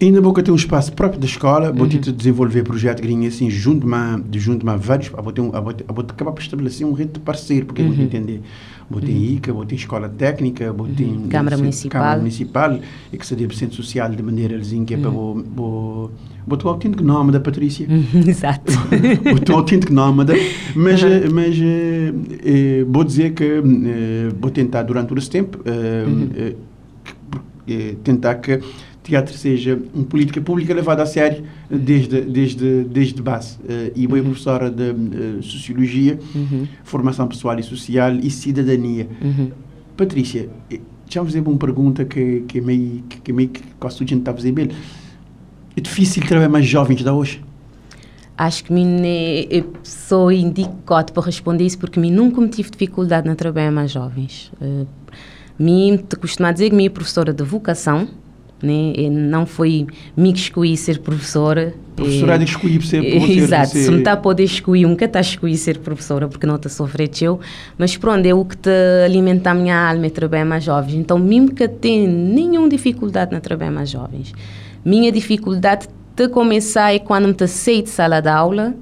[0.00, 1.88] Ainda boca tem um espaço próprio da escola, uhum.
[1.88, 6.14] te desenvolver projeto gringo assim, junto a, junto a vários, a botar um, a botar,
[6.14, 7.92] acabar por estabelecer um rede de parceiro, porque uhum.
[7.92, 8.42] vou entender,
[8.88, 9.34] vou ter uhum.
[9.34, 11.28] ICA, vou ter escola técnica, vou ter uhum.
[11.28, 12.80] Câmara Municipal, Câmara Municipal,
[13.12, 15.44] e que se dê centro social de maneira que é para uhum.
[15.54, 16.10] vou,
[16.46, 17.86] vou ter o autêntico nome da Patrícia.
[18.26, 18.72] Exato.
[19.24, 20.34] vou ter o autêntico nome da,
[20.74, 21.10] mas, uhum.
[21.32, 22.12] mas eh,
[22.44, 26.54] eh, vou dizer que eh, vou tentar durante todo esse tempo eh,
[27.68, 28.60] eh, tentar que
[29.06, 34.10] teatro seja uma política pública levada a sério desde desde desde base uh, e eu
[34.10, 34.22] uhum.
[34.24, 36.66] professora de uh, sociologia uhum.
[36.82, 39.50] formação pessoal e social e cidadania uhum.
[39.96, 43.62] Patrícia deixa eu fazer uma pergunta que que é meio que, que é meio que
[43.78, 44.70] quase a gente está a fazer bem
[45.76, 47.40] é difícil trabalhar mais jovens da hoje
[48.36, 49.02] acho que mim
[49.84, 54.86] sou indicado para responder isso porque mim nunca tive dificuldade na trabalhar mais jovens uh,
[55.58, 58.06] Mim, te costumo dizer que minha professora de vocação,
[58.62, 58.92] né?
[59.10, 61.74] Não foi me escolhi ser professora.
[61.94, 63.32] Professora é de escolher ser professora.
[63.32, 66.56] Exato, se não está a poder escolher, nunca está a escolher ser professora, porque não
[66.56, 67.40] está a sofrer eu.
[67.78, 68.70] Mas pronto, é o que te
[69.04, 70.94] alimenta a minha alma e trabalhar mais jovens.
[70.94, 74.32] Então, mesmo que tenha nenhuma dificuldade na trabalhar mais jovens,
[74.84, 78.74] minha dificuldade de começar é quando me de sala de aula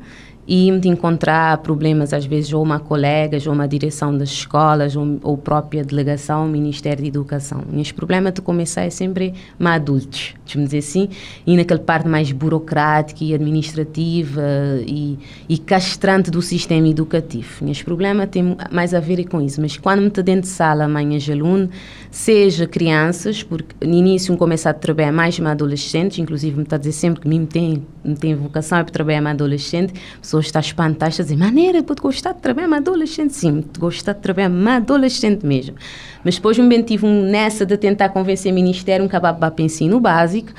[0.47, 5.19] e de encontrar problemas, às vezes, ou uma colega, ou uma direção das escolas, ou,
[5.23, 7.63] ou própria delegação, Ministério da Educação.
[7.73, 11.09] E esse problema de começar é sempre mais adultos, deixa-me dizer assim,
[11.47, 14.43] e naquela parte mais burocrática e administrativa
[14.87, 17.67] e, e castrante do sistema educativo.
[17.67, 19.61] E esse problema tem mais a ver com isso.
[19.61, 21.71] Mas quando me está dentro de sala, amanhã de aluno,
[22.11, 26.79] seja crianças, porque no início começar a trabalhar mais com adolescentes, inclusive me está a
[26.79, 27.85] dizer sempre que mim tem,
[28.21, 29.95] tem vocação é para trabalhar com adolescente,
[30.35, 33.35] pessoas estão espantadas, dizer, maneira, pode gostar de trabalhar com adolescente?
[33.35, 35.77] Sim, gostar de trabalhar com adolescente mesmo.
[36.25, 40.01] Mas depois me tive um, nessa de tentar convencer o Ministério, um cababo para ensino
[40.01, 40.53] básico,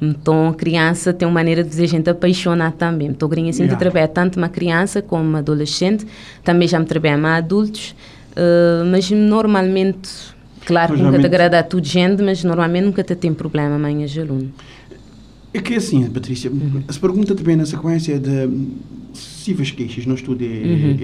[0.00, 3.08] então, a criança tem uma maneira de fazer a gente apaixonar também.
[3.08, 3.76] Então, eu assim, yeah.
[3.76, 6.06] trabalhar tanto uma criança como uma adolescente,
[6.44, 7.96] também já me trabalho com adultos,
[8.36, 13.16] uh, mas normalmente Claro que nunca te agrada a tudo gente, mas normalmente nunca te
[13.16, 14.52] tem problema amanhã de aluno.
[15.52, 16.82] É que é assim, Patrícia, uhum.
[16.88, 18.46] se pergunta também na sequência de
[19.12, 20.96] sucessivas queixas, não estudo é, uhum.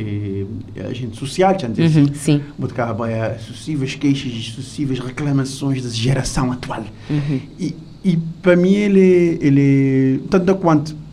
[0.76, 2.04] é, é agente social, já dizer uhum.
[2.04, 2.40] assim, sim.
[2.58, 6.84] Botar cá, sucessivas queixas e sucessivas reclamações da geração atual.
[7.10, 7.40] Uhum.
[7.58, 11.04] E, e para mim ele, ele tanto quanto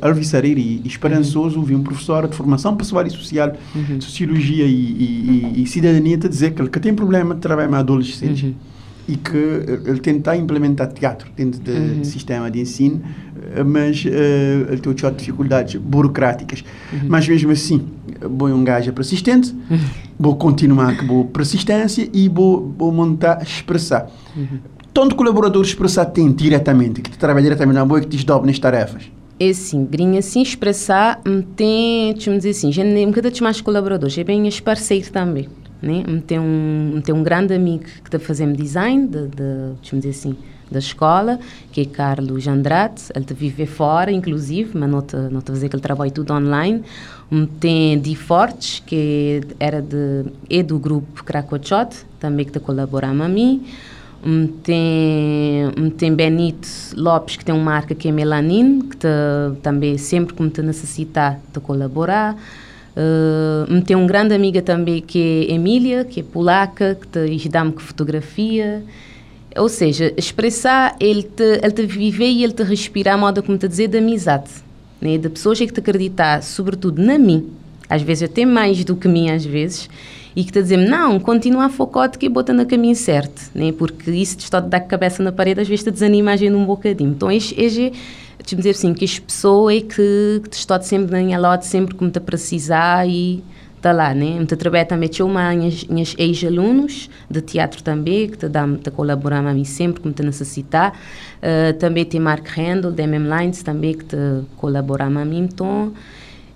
[0.00, 4.00] alvissareiro e esperançoso ouvir um professor de formação pessoal e social, uhum.
[4.00, 7.68] sociologia e, e, e, e cidadania, te dizer que ele que tem problema de trabalhar
[7.68, 8.42] com adolescentes.
[8.42, 8.54] Uhum.
[9.08, 12.04] E que ele tenta implementar teatro dentro do uhum.
[12.04, 13.00] sistema de ensino,
[13.54, 14.08] eh, mas uh,
[14.70, 16.62] ele tem outras dificuldades burocráticas.
[16.92, 17.00] Uhum.
[17.08, 17.86] Mas mesmo assim,
[18.20, 19.78] vou um gajo persistente, uhum.
[20.18, 24.10] vou continuar com boa persistência e vou, vou montar, expressar.
[24.36, 24.58] Uhum.
[24.92, 29.10] Tanto colaboradores expressar tem diretamente, que trabalha diretamente na boa, que te desdobra nas tarefas
[29.40, 31.20] é assim, grinha assim expressar,
[31.54, 35.48] tem, deixa dizer assim, já nem um bocadinho mais colaboradores, é bem as parceiros também,
[35.80, 36.04] né?
[36.26, 40.36] Tem um, tem um grande amigo que está fazendo design, de, de, dizer assim,
[40.70, 41.38] da escola,
[41.72, 45.82] que é Carlos Andrade, ele está vive fora, inclusive, mas não está a fazer aquele
[45.82, 46.82] trabalho tudo online.
[47.58, 53.28] Tem Di Fortes, que era de, é do grupo Cracochot, também que está colaborando a
[53.28, 53.64] mim
[54.62, 59.08] tem, tem Benito Lopes, que tem uma marca que é Melanin, que tá,
[59.62, 62.36] também sempre que me te necessitar de colaborar.
[62.96, 67.72] Uh, tem uma grande amiga também que é Emília, que é polaca, que te dá-me
[67.76, 68.82] fotografia.
[69.56, 73.56] Ou seja, expressar, ele te, ele te viver e ele te respirar, a modo como
[73.56, 74.50] te dizer, de amizade.
[75.00, 75.16] Né?
[75.16, 77.50] De pessoas que te acreditar, sobretudo na mim,
[77.88, 79.88] às vezes até mais do que mim, às vezes,
[80.38, 83.72] e que está a dizer não, continua focado que bota no caminho certo, né?
[83.72, 86.56] porque isso te está a dar a cabeça na parede, às vezes te desanima a
[86.56, 87.10] um bocadinho.
[87.10, 87.90] Então, este, este
[88.38, 91.62] deixa dizer assim, que as pessoas é que, que te está sempre na minha lado,
[91.62, 93.42] sempre que me te precisar e
[93.78, 94.38] está lá, né?
[94.38, 99.44] Eu trabalho também com minhas, minhas ex-alunos de teatro também, que te dá te colaborar
[99.44, 100.92] a mim sempre que me te necessitar.
[101.38, 104.16] Uh, também tem Mark Handel, da MM Lines também, que te
[104.56, 105.92] colabora a mim, então...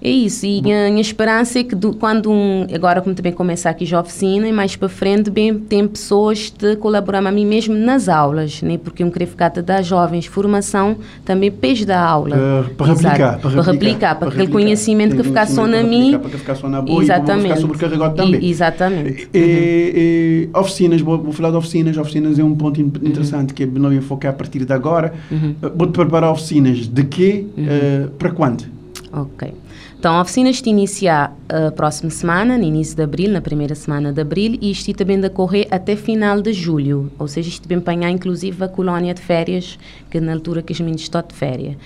[0.04, 3.70] É isso, e a minha esperança é que do, quando um, agora como também começar
[3.70, 7.46] aqui já a oficina e mais para frente bem tem pessoas de colaborar a mim
[7.46, 8.76] mesmo nas aulas, né?
[8.78, 12.36] porque eu queria ficar de dar jovens formação também peixe da aula.
[12.36, 16.18] Uh, para, replicar, para, para replicar, para, aquele conhecimento que ficar só na mim.
[16.18, 17.46] Para ficar só na boa Exatamente.
[17.46, 18.40] e ficar sobrecarregado também.
[18.42, 19.28] E, exatamente.
[19.32, 23.54] E, e, oficinas, vou, vou, falar de oficinas, oficinas é um ponto interessante uhum.
[23.54, 25.14] que não ia focar a partir de agora.
[25.30, 25.54] Uhum.
[25.62, 27.64] Uh, vou-te preparar oficinas de quê, uhum.
[27.64, 28.64] uh, para quando?
[29.12, 29.61] Ok.
[30.02, 33.72] Então, a oficina está a iniciar a próxima semana, no início de abril, na primeira
[33.76, 37.08] semana de abril, e isto também decorrer até final de julho.
[37.20, 39.78] Ou seja, isto vai empenhar inclusive a colónia de férias,
[40.10, 41.76] que é na altura que os meninos estão de férias.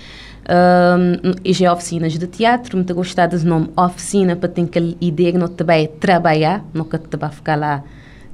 [0.49, 4.95] Um, e já é oficinas de teatro, muito gostado do nome oficina, para ter aquela
[4.99, 7.85] ideia que não te vai trabalhar, não que te vai ficar lá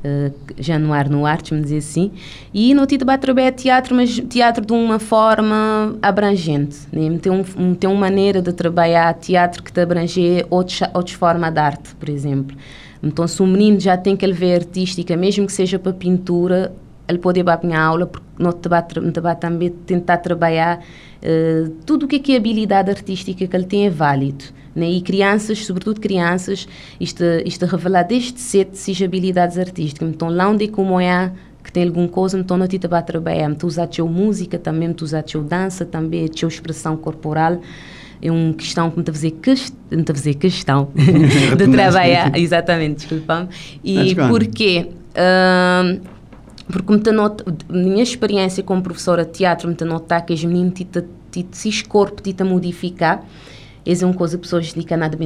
[0.05, 2.11] uh, já no ar, no arte, me dizer assim.
[2.53, 6.79] E no título trabalhar teatro, mas teatro de uma forma abrangente.
[6.93, 7.19] Né?
[7.19, 11.61] Tem, um, tem uma maneira de trabalhar teatro que te abrange outras, outras formas de
[11.61, 12.57] arte, por exemplo.
[13.03, 16.73] Então, se um menino já tem que ver artística, mesmo que seja para pintura,
[17.09, 18.69] ele pode ir para a minha aula, porque não te
[19.41, 23.87] também tentar trabalhar uh, tudo o que é, que é habilidade artística que ele tem
[23.87, 24.45] é válido.
[24.75, 24.91] Né?
[24.91, 26.67] E crianças, sobretudo crianças,
[26.99, 30.09] isto, isto revelar desde cedo se habilidades artísticas.
[30.09, 31.31] Então, lá onde como é
[31.63, 33.51] que tem alguma coisa, então não te vai trabalhar.
[33.51, 37.61] Então, usar a música também, usar a dança também, a expressão corporal
[38.23, 39.75] é uma questão que me está a fazer, quest...
[39.91, 43.49] me fazer questão de trabalhar, exatamente, desculpa-me.
[43.83, 44.89] E porquê?
[45.11, 46.01] Uh,
[46.71, 51.05] porque me nota, minha experiência como professora de teatro me notar que os meninos tita,
[51.33, 53.25] tita, se corpo tita modificar
[53.85, 55.19] essa é uma coisa que pessoas dizem nada.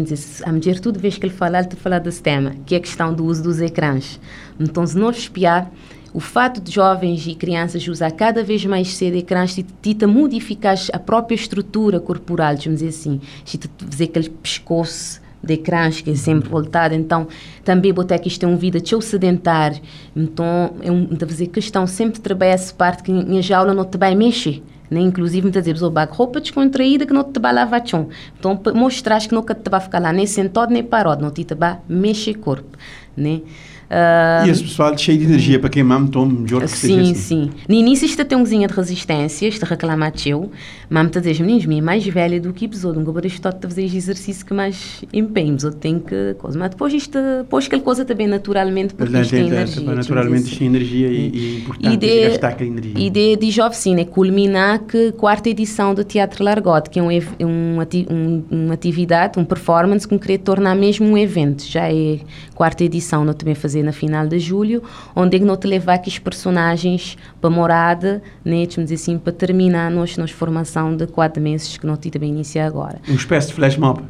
[0.44, 3.12] A mulher, tudo vez que ele fala, ele fala desse tema, que é a questão
[3.12, 4.18] do uso dos ecrãs.
[4.58, 5.70] Então, se nós espiar,
[6.14, 10.98] o fato de jovens e crianças usar cada vez mais cedo ecrãs tita modificar a
[10.98, 13.20] própria estrutura corporal, dizer assim.
[13.44, 16.94] Tita fazer aquele pescoço de ecrãs que é sempre voltado.
[16.94, 17.28] Então,
[17.62, 19.80] também botar que isto é uma vida tão sedentária.
[20.16, 23.98] Então, é um, de fazer questão sempre trabalhar essa parte que em aula não te
[23.98, 24.62] vai mexer.
[24.90, 25.00] Né?
[25.00, 27.82] Inclusive, muitas vezes, o bag roupa descontraída que não te vai lavar.
[27.82, 31.78] Então, mostrar que não te vai ficar lá nem sentado nem parado, não te vai
[31.88, 32.76] mexer corpo.
[33.16, 33.42] Né?
[33.86, 37.14] Uh, e esse pessoal cheio de energia para queimar tão melhor que Sim, assim.
[37.14, 37.50] sim.
[37.68, 40.50] No início isto tem um de resistência, isto reclamar teu,
[40.90, 43.84] mas muitas vezes, meninos, minha é mais velha do que episódio, não gosto de fazer
[43.84, 48.26] exercício que mais empenho, eu tenho que coisa, mas depois isto, depois aquela coisa também
[48.26, 49.94] naturalmente, porque Verdade, isto tem energia.
[49.94, 52.92] Naturalmente isto tem energia e, e importante e de, gastar aquela energia.
[52.96, 57.08] E de, de oficina, é culminar que quarta edição do Teatro Largote, que é um,
[57.08, 57.78] um,
[58.10, 62.18] um, uma atividade, um performance que me queria tornar mesmo um evento, já é
[62.54, 64.82] quarta edição, não também fazer fazer na final de julho,
[65.14, 70.20] onde é não te levar aqueles personagens para morada, né, dizer assim, para terminar nossa
[70.20, 72.98] nossa formação de quatro meses que não tive bem iniciar agora.
[73.06, 74.02] Uma espécie de flash mob.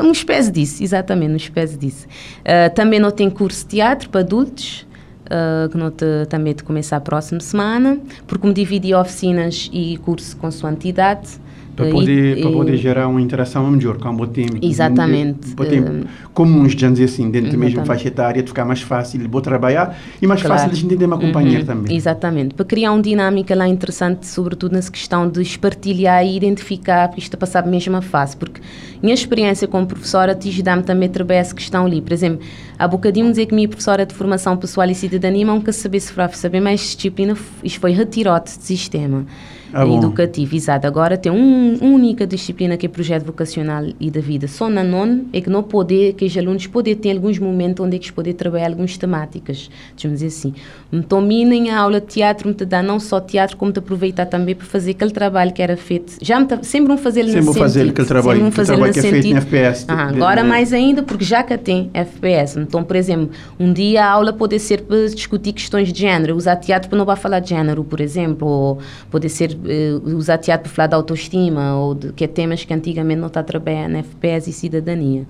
[0.00, 2.06] Uma espécie disso, exatamente, uma espécie disso.
[2.40, 4.86] Uh, também não tem curso de teatro para adultos,
[5.24, 9.96] Uh, que não te, também de começar a próxima semana, porque me dividi oficinas e
[10.04, 11.40] curso consoante idade,
[11.74, 14.60] para poder, e, para poder gerar uma interação melhor com o time.
[14.62, 15.54] Exatamente.
[15.54, 19.42] Para ter comuns, digamos assim, dentro da mesma faixa etária, de ficar mais fácil de
[19.42, 20.60] trabalhar e mais claro.
[20.60, 21.66] fácil de entender uma companheira uhum.
[21.66, 21.96] também.
[21.96, 22.54] Exatamente.
[22.54, 27.34] Para criar uma dinâmica lá interessante, sobretudo nessa questão de espartilhar e identificar, porque isto
[27.34, 28.60] a passar a mesma fase, porque
[29.02, 32.00] minha experiência como professora te dá-me também trabalhar essa questão ali.
[32.00, 32.40] Por exemplo,
[32.78, 36.12] há bocadinho dizer que minha professora de formação pessoal e cidadania, não quer saber se
[36.32, 39.26] saber mais disciplina, isto foi retirado do sistema
[39.74, 40.86] ah, educativo, exato.
[40.86, 44.46] Agora tem um, uma única disciplina que é projeto vocacional e da vida.
[44.46, 47.96] Só na non é que não poder, que os alunos podem ter alguns momentos onde
[47.96, 50.54] é que eles podem trabalhar algumas temáticas, deixa-me dizer assim.
[50.92, 54.54] Então, dominem a aula de teatro, me dá não só teatro, como te aproveitar também
[54.54, 56.14] para fazer aquele trabalho que era feito.
[56.20, 58.98] Já me sempre um fazer Sempre um fazer aquele trabalho, sempre um fazer trabalho que
[58.98, 59.84] é feito em FPS.
[59.88, 62.58] Ah, agora de, mais ainda, porque já que tem FPS.
[62.58, 66.56] Então, por exemplo, um dia a aula pode ser para discutir questões de género, usar
[66.56, 68.78] teatro para não falar de género, por exemplo, ou
[69.10, 69.56] pode ser
[70.04, 73.40] usar teatro para falar de autoestima, ou de, que é temas que antigamente não está
[73.40, 75.26] a trabalhar na FPS e cidadania.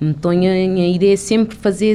[0.00, 1.94] Então, a minha ideia é sempre fazer,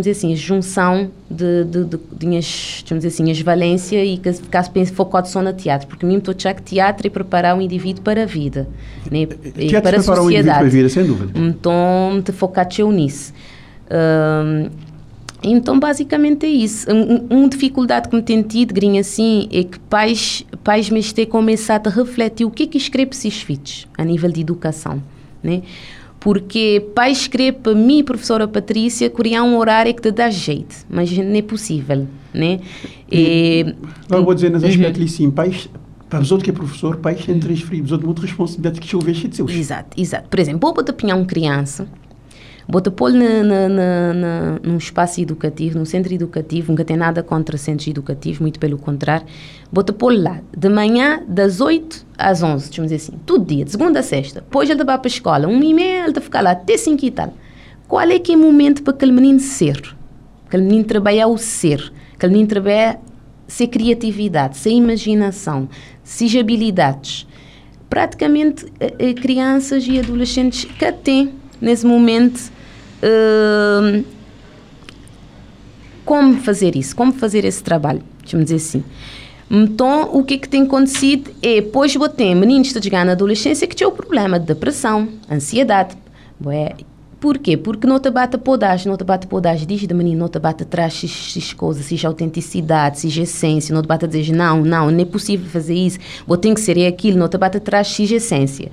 [0.00, 4.32] dizer assim, a junção de, de, de, de minhas, dizer assim, as valências e que
[4.32, 7.62] ficasse focado só no teatro, porque mim estou a que teatro é preparar o um
[7.62, 8.66] indivíduo para a vida,
[9.10, 9.28] né?
[9.56, 10.20] e para a sociedade.
[10.20, 11.38] Um indivíduo para a vida, sem dúvida.
[11.38, 13.32] Então, te focar nisso.
[13.90, 14.70] Um,
[15.44, 16.86] então, basicamente é isso.
[16.90, 21.26] Uma um dificuldade que me tem tido, grinha assim, é que pais, pais me têm
[21.26, 25.02] começado a refletir o que é que escreve esses filhos a nível de educação,
[25.42, 25.62] né?
[26.18, 31.14] Porque pais escreve para mim, professora Patrícia, criar um horário que te dá jeito, mas
[31.16, 32.60] não é possível, né?
[33.12, 33.74] E,
[34.08, 35.08] eu vou dizer, nas aspectos uhum.
[35.08, 35.68] sim, pais,
[36.08, 39.12] para os outros que é professor, pais têm transferido, os outros muita responsabilidade que chover
[39.12, 39.52] de seus.
[39.52, 40.28] Exato, exato.
[40.30, 41.86] Por exemplo, vou botar uma criança
[42.66, 47.22] Bota pô na, na, na, na, num espaço educativo, num centro educativo, nunca tem nada
[47.22, 49.26] contra centros educativos, muito pelo contrário.
[49.70, 53.70] Bota pô lá, de manhã, das 8 às 11, deixa dizer assim, todo dia, de
[53.70, 54.40] segunda a sexta.
[54.40, 57.04] Depois ele vai para a escola, um e meia, ele vai ficar lá até 5
[57.04, 57.34] e tal.
[57.86, 59.94] Qual é que é o momento para aquele menino ser?
[60.46, 62.98] Aquele menino trabalhar o ser, aquele menino trabalhar
[63.46, 65.68] ser criatividade, ser imaginação,
[66.02, 67.26] ser habilidades.
[67.88, 71.32] Praticamente, eh, eh, crianças e adolescentes que têm,
[71.64, 72.52] nesse momento,
[73.02, 74.04] uh,
[76.04, 78.84] como fazer isso, como fazer esse trabalho, deixa-me dizer assim.
[79.50, 83.66] Então, o que, que tem acontecido é, pois, vou ter meninos que estão na adolescência
[83.66, 85.96] que têm o problema de depressão, ansiedade.
[86.44, 86.74] Ué,
[87.20, 87.56] por quê?
[87.56, 90.62] Porque não te bate podagem, não te bate podagem, diz de menino, não te bate
[90.62, 95.04] atrás essas coisas, seja autenticidade, seja essência, não te bate dizer, não, não, não é
[95.04, 98.70] possível fazer isso, vou ter que ser aquilo, não te bate atrás seja essência.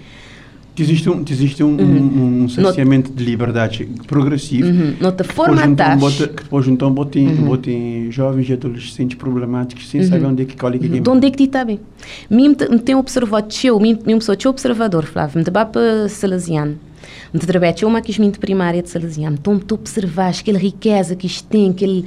[0.78, 2.43] Existe um, existe um, uhum.
[2.43, 4.95] um, cerceamento de liberdade progressivo uhum.
[5.01, 5.99] Nota formatar.
[5.99, 7.45] Que depois então botem, uhum.
[7.45, 10.07] botem jovens e adolescentes problemáticos sem uhum.
[10.07, 11.80] saber onde é que colhe que De onde é que está bem?
[12.30, 16.78] Mim tem observado, eu, mim, sou observador, Flávio, me dá para Salesiano.
[17.34, 19.38] Me trabalho, eu uma quis primária de Salesiano.
[19.39, 22.05] Então, me observar aquela riqueza que isto tem, aquele,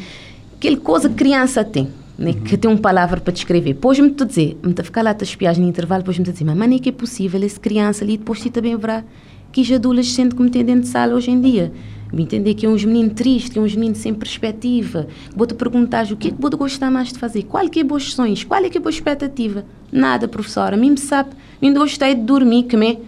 [0.57, 1.89] aquele coisa que criança tem
[2.19, 2.41] né, uhum.
[2.41, 3.75] que tem uma palavra para descrever.
[3.75, 6.79] Depois me dizer, me ficar lá a espiar no intervalo, depois me dizer, mas nem
[6.79, 9.05] é que é possível, essa criança ali, depois ti também verá
[9.53, 11.73] que os adolescentes que me têm dentro de sala hoje em dia.
[12.13, 15.07] Me entender que é uns meninos tristes, que é uns meninos sem perspectiva.
[15.35, 17.43] Vou-te perguntar o que é que vou gostar mais de fazer?
[17.45, 18.45] Qual que é bons sonhos?
[18.45, 19.65] Qual é que é boa expectativa?
[19.91, 20.77] Nada, professora.
[20.77, 21.31] Mim me sabe.
[21.61, 23.01] Mim gostei de dormir, comer.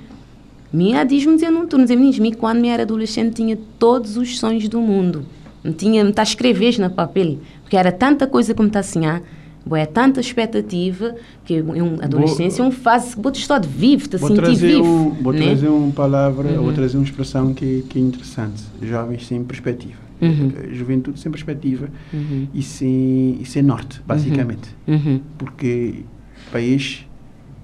[0.72, 4.38] Minha diz-me dizer num turno, dizer, meninos, mim quando me era adolescente tinha todos os
[4.38, 5.24] sonhos do mundo.
[5.62, 8.78] Me tinha, me está a escrever na papel, porque era tanta coisa que me está
[8.78, 9.20] assim, ah,
[9.72, 14.54] é tanta expectativa que um, adolescência é uma fase você está de vivo, te sentir
[14.54, 14.84] vivo.
[14.84, 15.46] Um, vou né?
[15.46, 16.62] trazer uma palavra, uhum.
[16.62, 18.62] vou trazer uma expressão que, que é interessante.
[18.80, 19.98] Jovens sem perspectiva.
[20.22, 20.52] Uhum.
[20.72, 22.46] Juventude sem perspectiva uhum.
[22.54, 24.68] e, sem, e sem norte, basicamente.
[24.86, 24.94] Uhum.
[24.94, 25.20] uhum.
[25.36, 26.04] Porque
[26.52, 27.04] país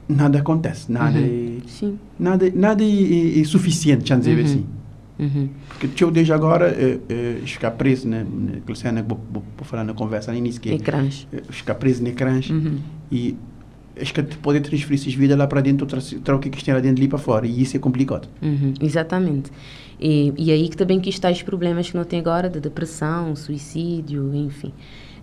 [0.09, 1.61] nada acontece, nada uhum.
[1.83, 4.67] é, nada, nada é, é, é suficiente, já dizer assim.
[5.19, 5.49] Uhum.
[5.79, 8.27] Porque eu desde agora eh, ficar preso né,
[8.67, 8.73] que
[9.07, 10.71] vou, vou, falar na conversa no início que.
[11.33, 12.79] Eh, ficar preso em ecrãs uhum.
[13.11, 13.37] e
[14.01, 16.99] acho que poder transferir essas vidas lá para dentro outra o que tem lá dentro
[16.99, 18.73] ali para fora e isso é complicado uhum.
[18.81, 19.51] exatamente
[20.01, 23.37] e, e aí que também que está os problemas que não tem agora de depressão
[23.37, 24.73] suicídio enfim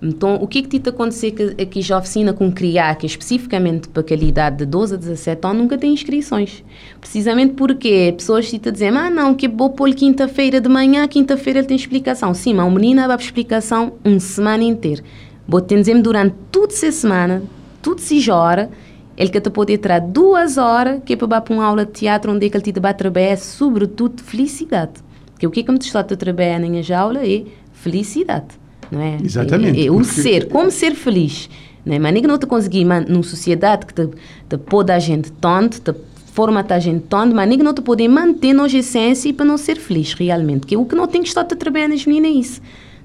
[0.01, 3.07] então, o que é que te acontecer que aqui já oficina com criar, que é
[3.07, 6.63] especificamente para aquela idade de 12 a 17 anos, nunca tem inscrições?
[7.01, 11.67] Precisamente porque pessoas te dizem, ah não, que vou pôr quinta-feira de manhã, quinta-feira ele
[11.67, 12.33] tem explicação.
[12.33, 15.03] Sim, mas o menino vai explicação uma semana inteira.
[15.45, 17.43] Vou te dizer durante toda essa semana,
[17.81, 18.69] tudo se hora,
[19.17, 22.31] ele que te pode entrar duas horas, que é para para uma aula de teatro
[22.31, 24.93] onde é que ele te vai trabalhar sobretudo felicidade.
[25.31, 27.43] Porque o que é que me está a trabalhar na aula é
[27.73, 28.59] felicidade
[28.91, 29.17] não é?
[29.23, 29.79] Exatamente.
[29.79, 31.49] É, é o ser, como ser feliz.
[31.85, 31.99] Não é?
[31.99, 34.07] Mas nem que não te conseguir, numa sociedade que te,
[34.49, 35.97] te pôde a gente tanto, te
[36.33, 39.57] formata a gente tanto, mas nem que não te pode manter na essência para não
[39.57, 40.67] ser feliz realmente.
[40.67, 42.61] Que o que não tem que estar a trabalhar nas meninas é isso.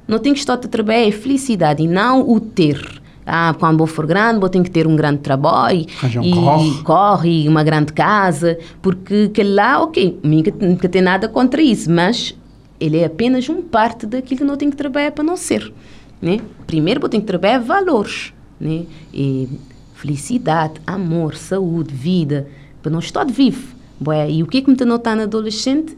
[0.06, 3.02] Não tem que estar a trabalhar é felicidade e não o ter.
[3.26, 5.86] Ah, quando vou for grande, vou ter que ter um grande trabalho
[6.18, 6.82] um e corre.
[6.82, 12.36] corre uma grande casa, porque que lá, ok, nunca, nunca tem nada contra isso, mas
[12.84, 15.72] ele é apenas um parte daquilo que nós temos que trabalhar para não ser.
[16.20, 16.40] Né?
[16.66, 18.32] Primeiro, eu tenho que trabalhar valores.
[18.60, 18.84] Né?
[19.12, 19.48] E
[19.94, 22.46] felicidade, amor, saúde, vida,
[22.82, 23.74] para não estar vivo.
[23.98, 25.96] Bué, e o que é que me está notando adolescente?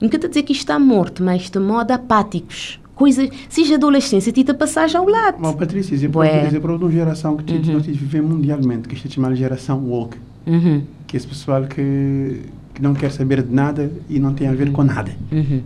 [0.00, 2.78] Não quero dizer que está morto, mas de modo apáticos.
[2.94, 5.38] Coisa, seja adolescência, tita passagem ao lado.
[5.40, 7.72] Bom, Patrícia, isso é para uma geração que uhum.
[7.72, 10.18] nós vivemos mundialmente, que é chamada geração woke.
[10.46, 10.82] Uhum.
[11.06, 12.42] Que é esse pessoal que,
[12.74, 15.12] que não quer saber de nada e não tem a ver com nada.
[15.32, 15.62] Uhum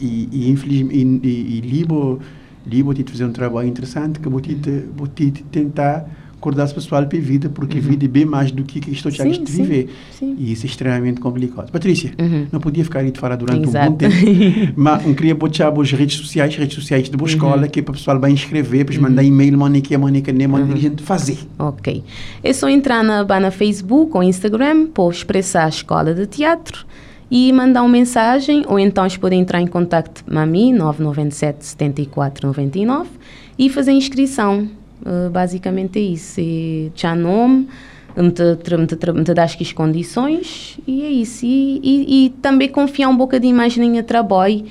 [0.00, 2.20] e, e infelizmente e, e, Libo
[2.66, 4.54] Libo te fazer um trabalho interessante que vou te,
[4.94, 7.84] vou te tentar acordar esse pessoal para a vida, porque uhum.
[7.84, 9.90] a vida é bem mais do que, que estou já de viver.
[10.12, 10.36] Sim.
[10.38, 11.70] E isso é extremamente complicado.
[11.70, 12.46] Patrícia, uhum.
[12.52, 13.86] não podia ficar aí de falar durante Exato.
[13.86, 17.34] um bom tempo, mas não queria botar as redes sociais, redes sociais da boa uhum.
[17.34, 19.28] escola, que é para o pessoal vai inscrever, para mandar uhum.
[19.28, 20.80] e-mail, manica, manica, nem manica, uhum.
[20.80, 21.38] gente fazer.
[21.58, 22.04] Ok.
[22.42, 26.86] É só entrar na, na Facebook ou Instagram para expressar a escola de teatro
[27.30, 31.64] e mandar uma mensagem, ou então eles podem entrar em contato com a mim, 997
[31.64, 33.10] 74 99,
[33.58, 34.68] e fazer inscrição.
[35.00, 36.40] Uh, basicamente é isso.
[36.40, 37.68] É já nome,
[38.16, 38.32] me
[38.78, 39.24] me, me
[39.60, 41.46] as condições e é isso.
[41.46, 44.64] E, e, e, também confiar um bocadinho mais na trabalho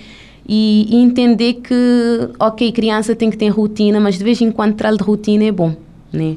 [0.48, 4.76] e, e, entender que, ok, criança tem que ter rotina, mas de vez em quando
[4.76, 5.76] trabalho de rotina é bom,
[6.12, 6.36] né?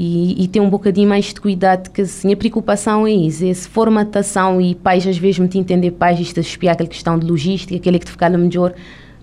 [0.00, 3.48] E, e, ter um bocadinho mais de cuidado, que assim, a preocupação é isso, é
[3.48, 7.18] essa formatação e pais às vezes me te entender pais, isto a espiar aquela questão
[7.18, 8.74] de logística, aquele que te ficar melhor,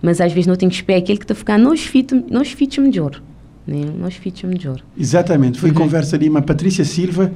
[0.02, 2.76] mas às vezes não tenho que espiar aquele que te ficar nos fitos, nos fitos
[2.76, 3.22] melhor,
[3.66, 3.86] né?
[3.98, 4.82] nos fitos melhor.
[4.98, 5.76] Exatamente, foi uhum.
[5.76, 7.32] conversa ali, uma Patrícia Silva,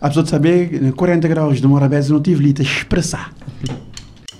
[0.00, 3.32] apesar de saber, 40 graus de Morabeza, não tive ali a expressar.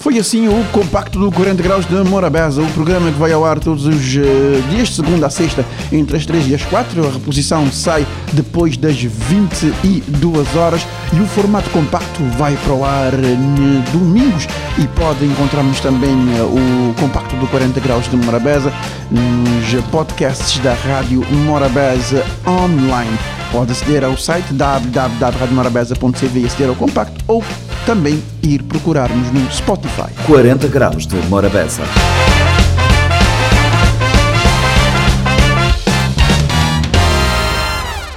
[0.07, 3.59] Foi assim o compacto do 40 Graus de Morabeza, o programa que vai ao ar
[3.59, 7.09] todos os uh, dias, de segunda a sexta, entre as 3 e as 4.
[7.09, 13.15] A reposição sai depois das 22 horas e o formato compacto vai para o ar
[13.15, 14.47] uh, domingos.
[14.79, 18.73] E pode encontrarmos também uh, o compacto do 40 Graus de Morabeza
[19.11, 23.19] nos podcasts da Rádio Morabeza Online.
[23.53, 27.43] Pode aceder ao site www.radiomorabeza.cv e aceder ao compacto ou
[27.85, 30.11] também ir procurarmos no Spotify.
[30.27, 31.83] 40 graus de Morabeza.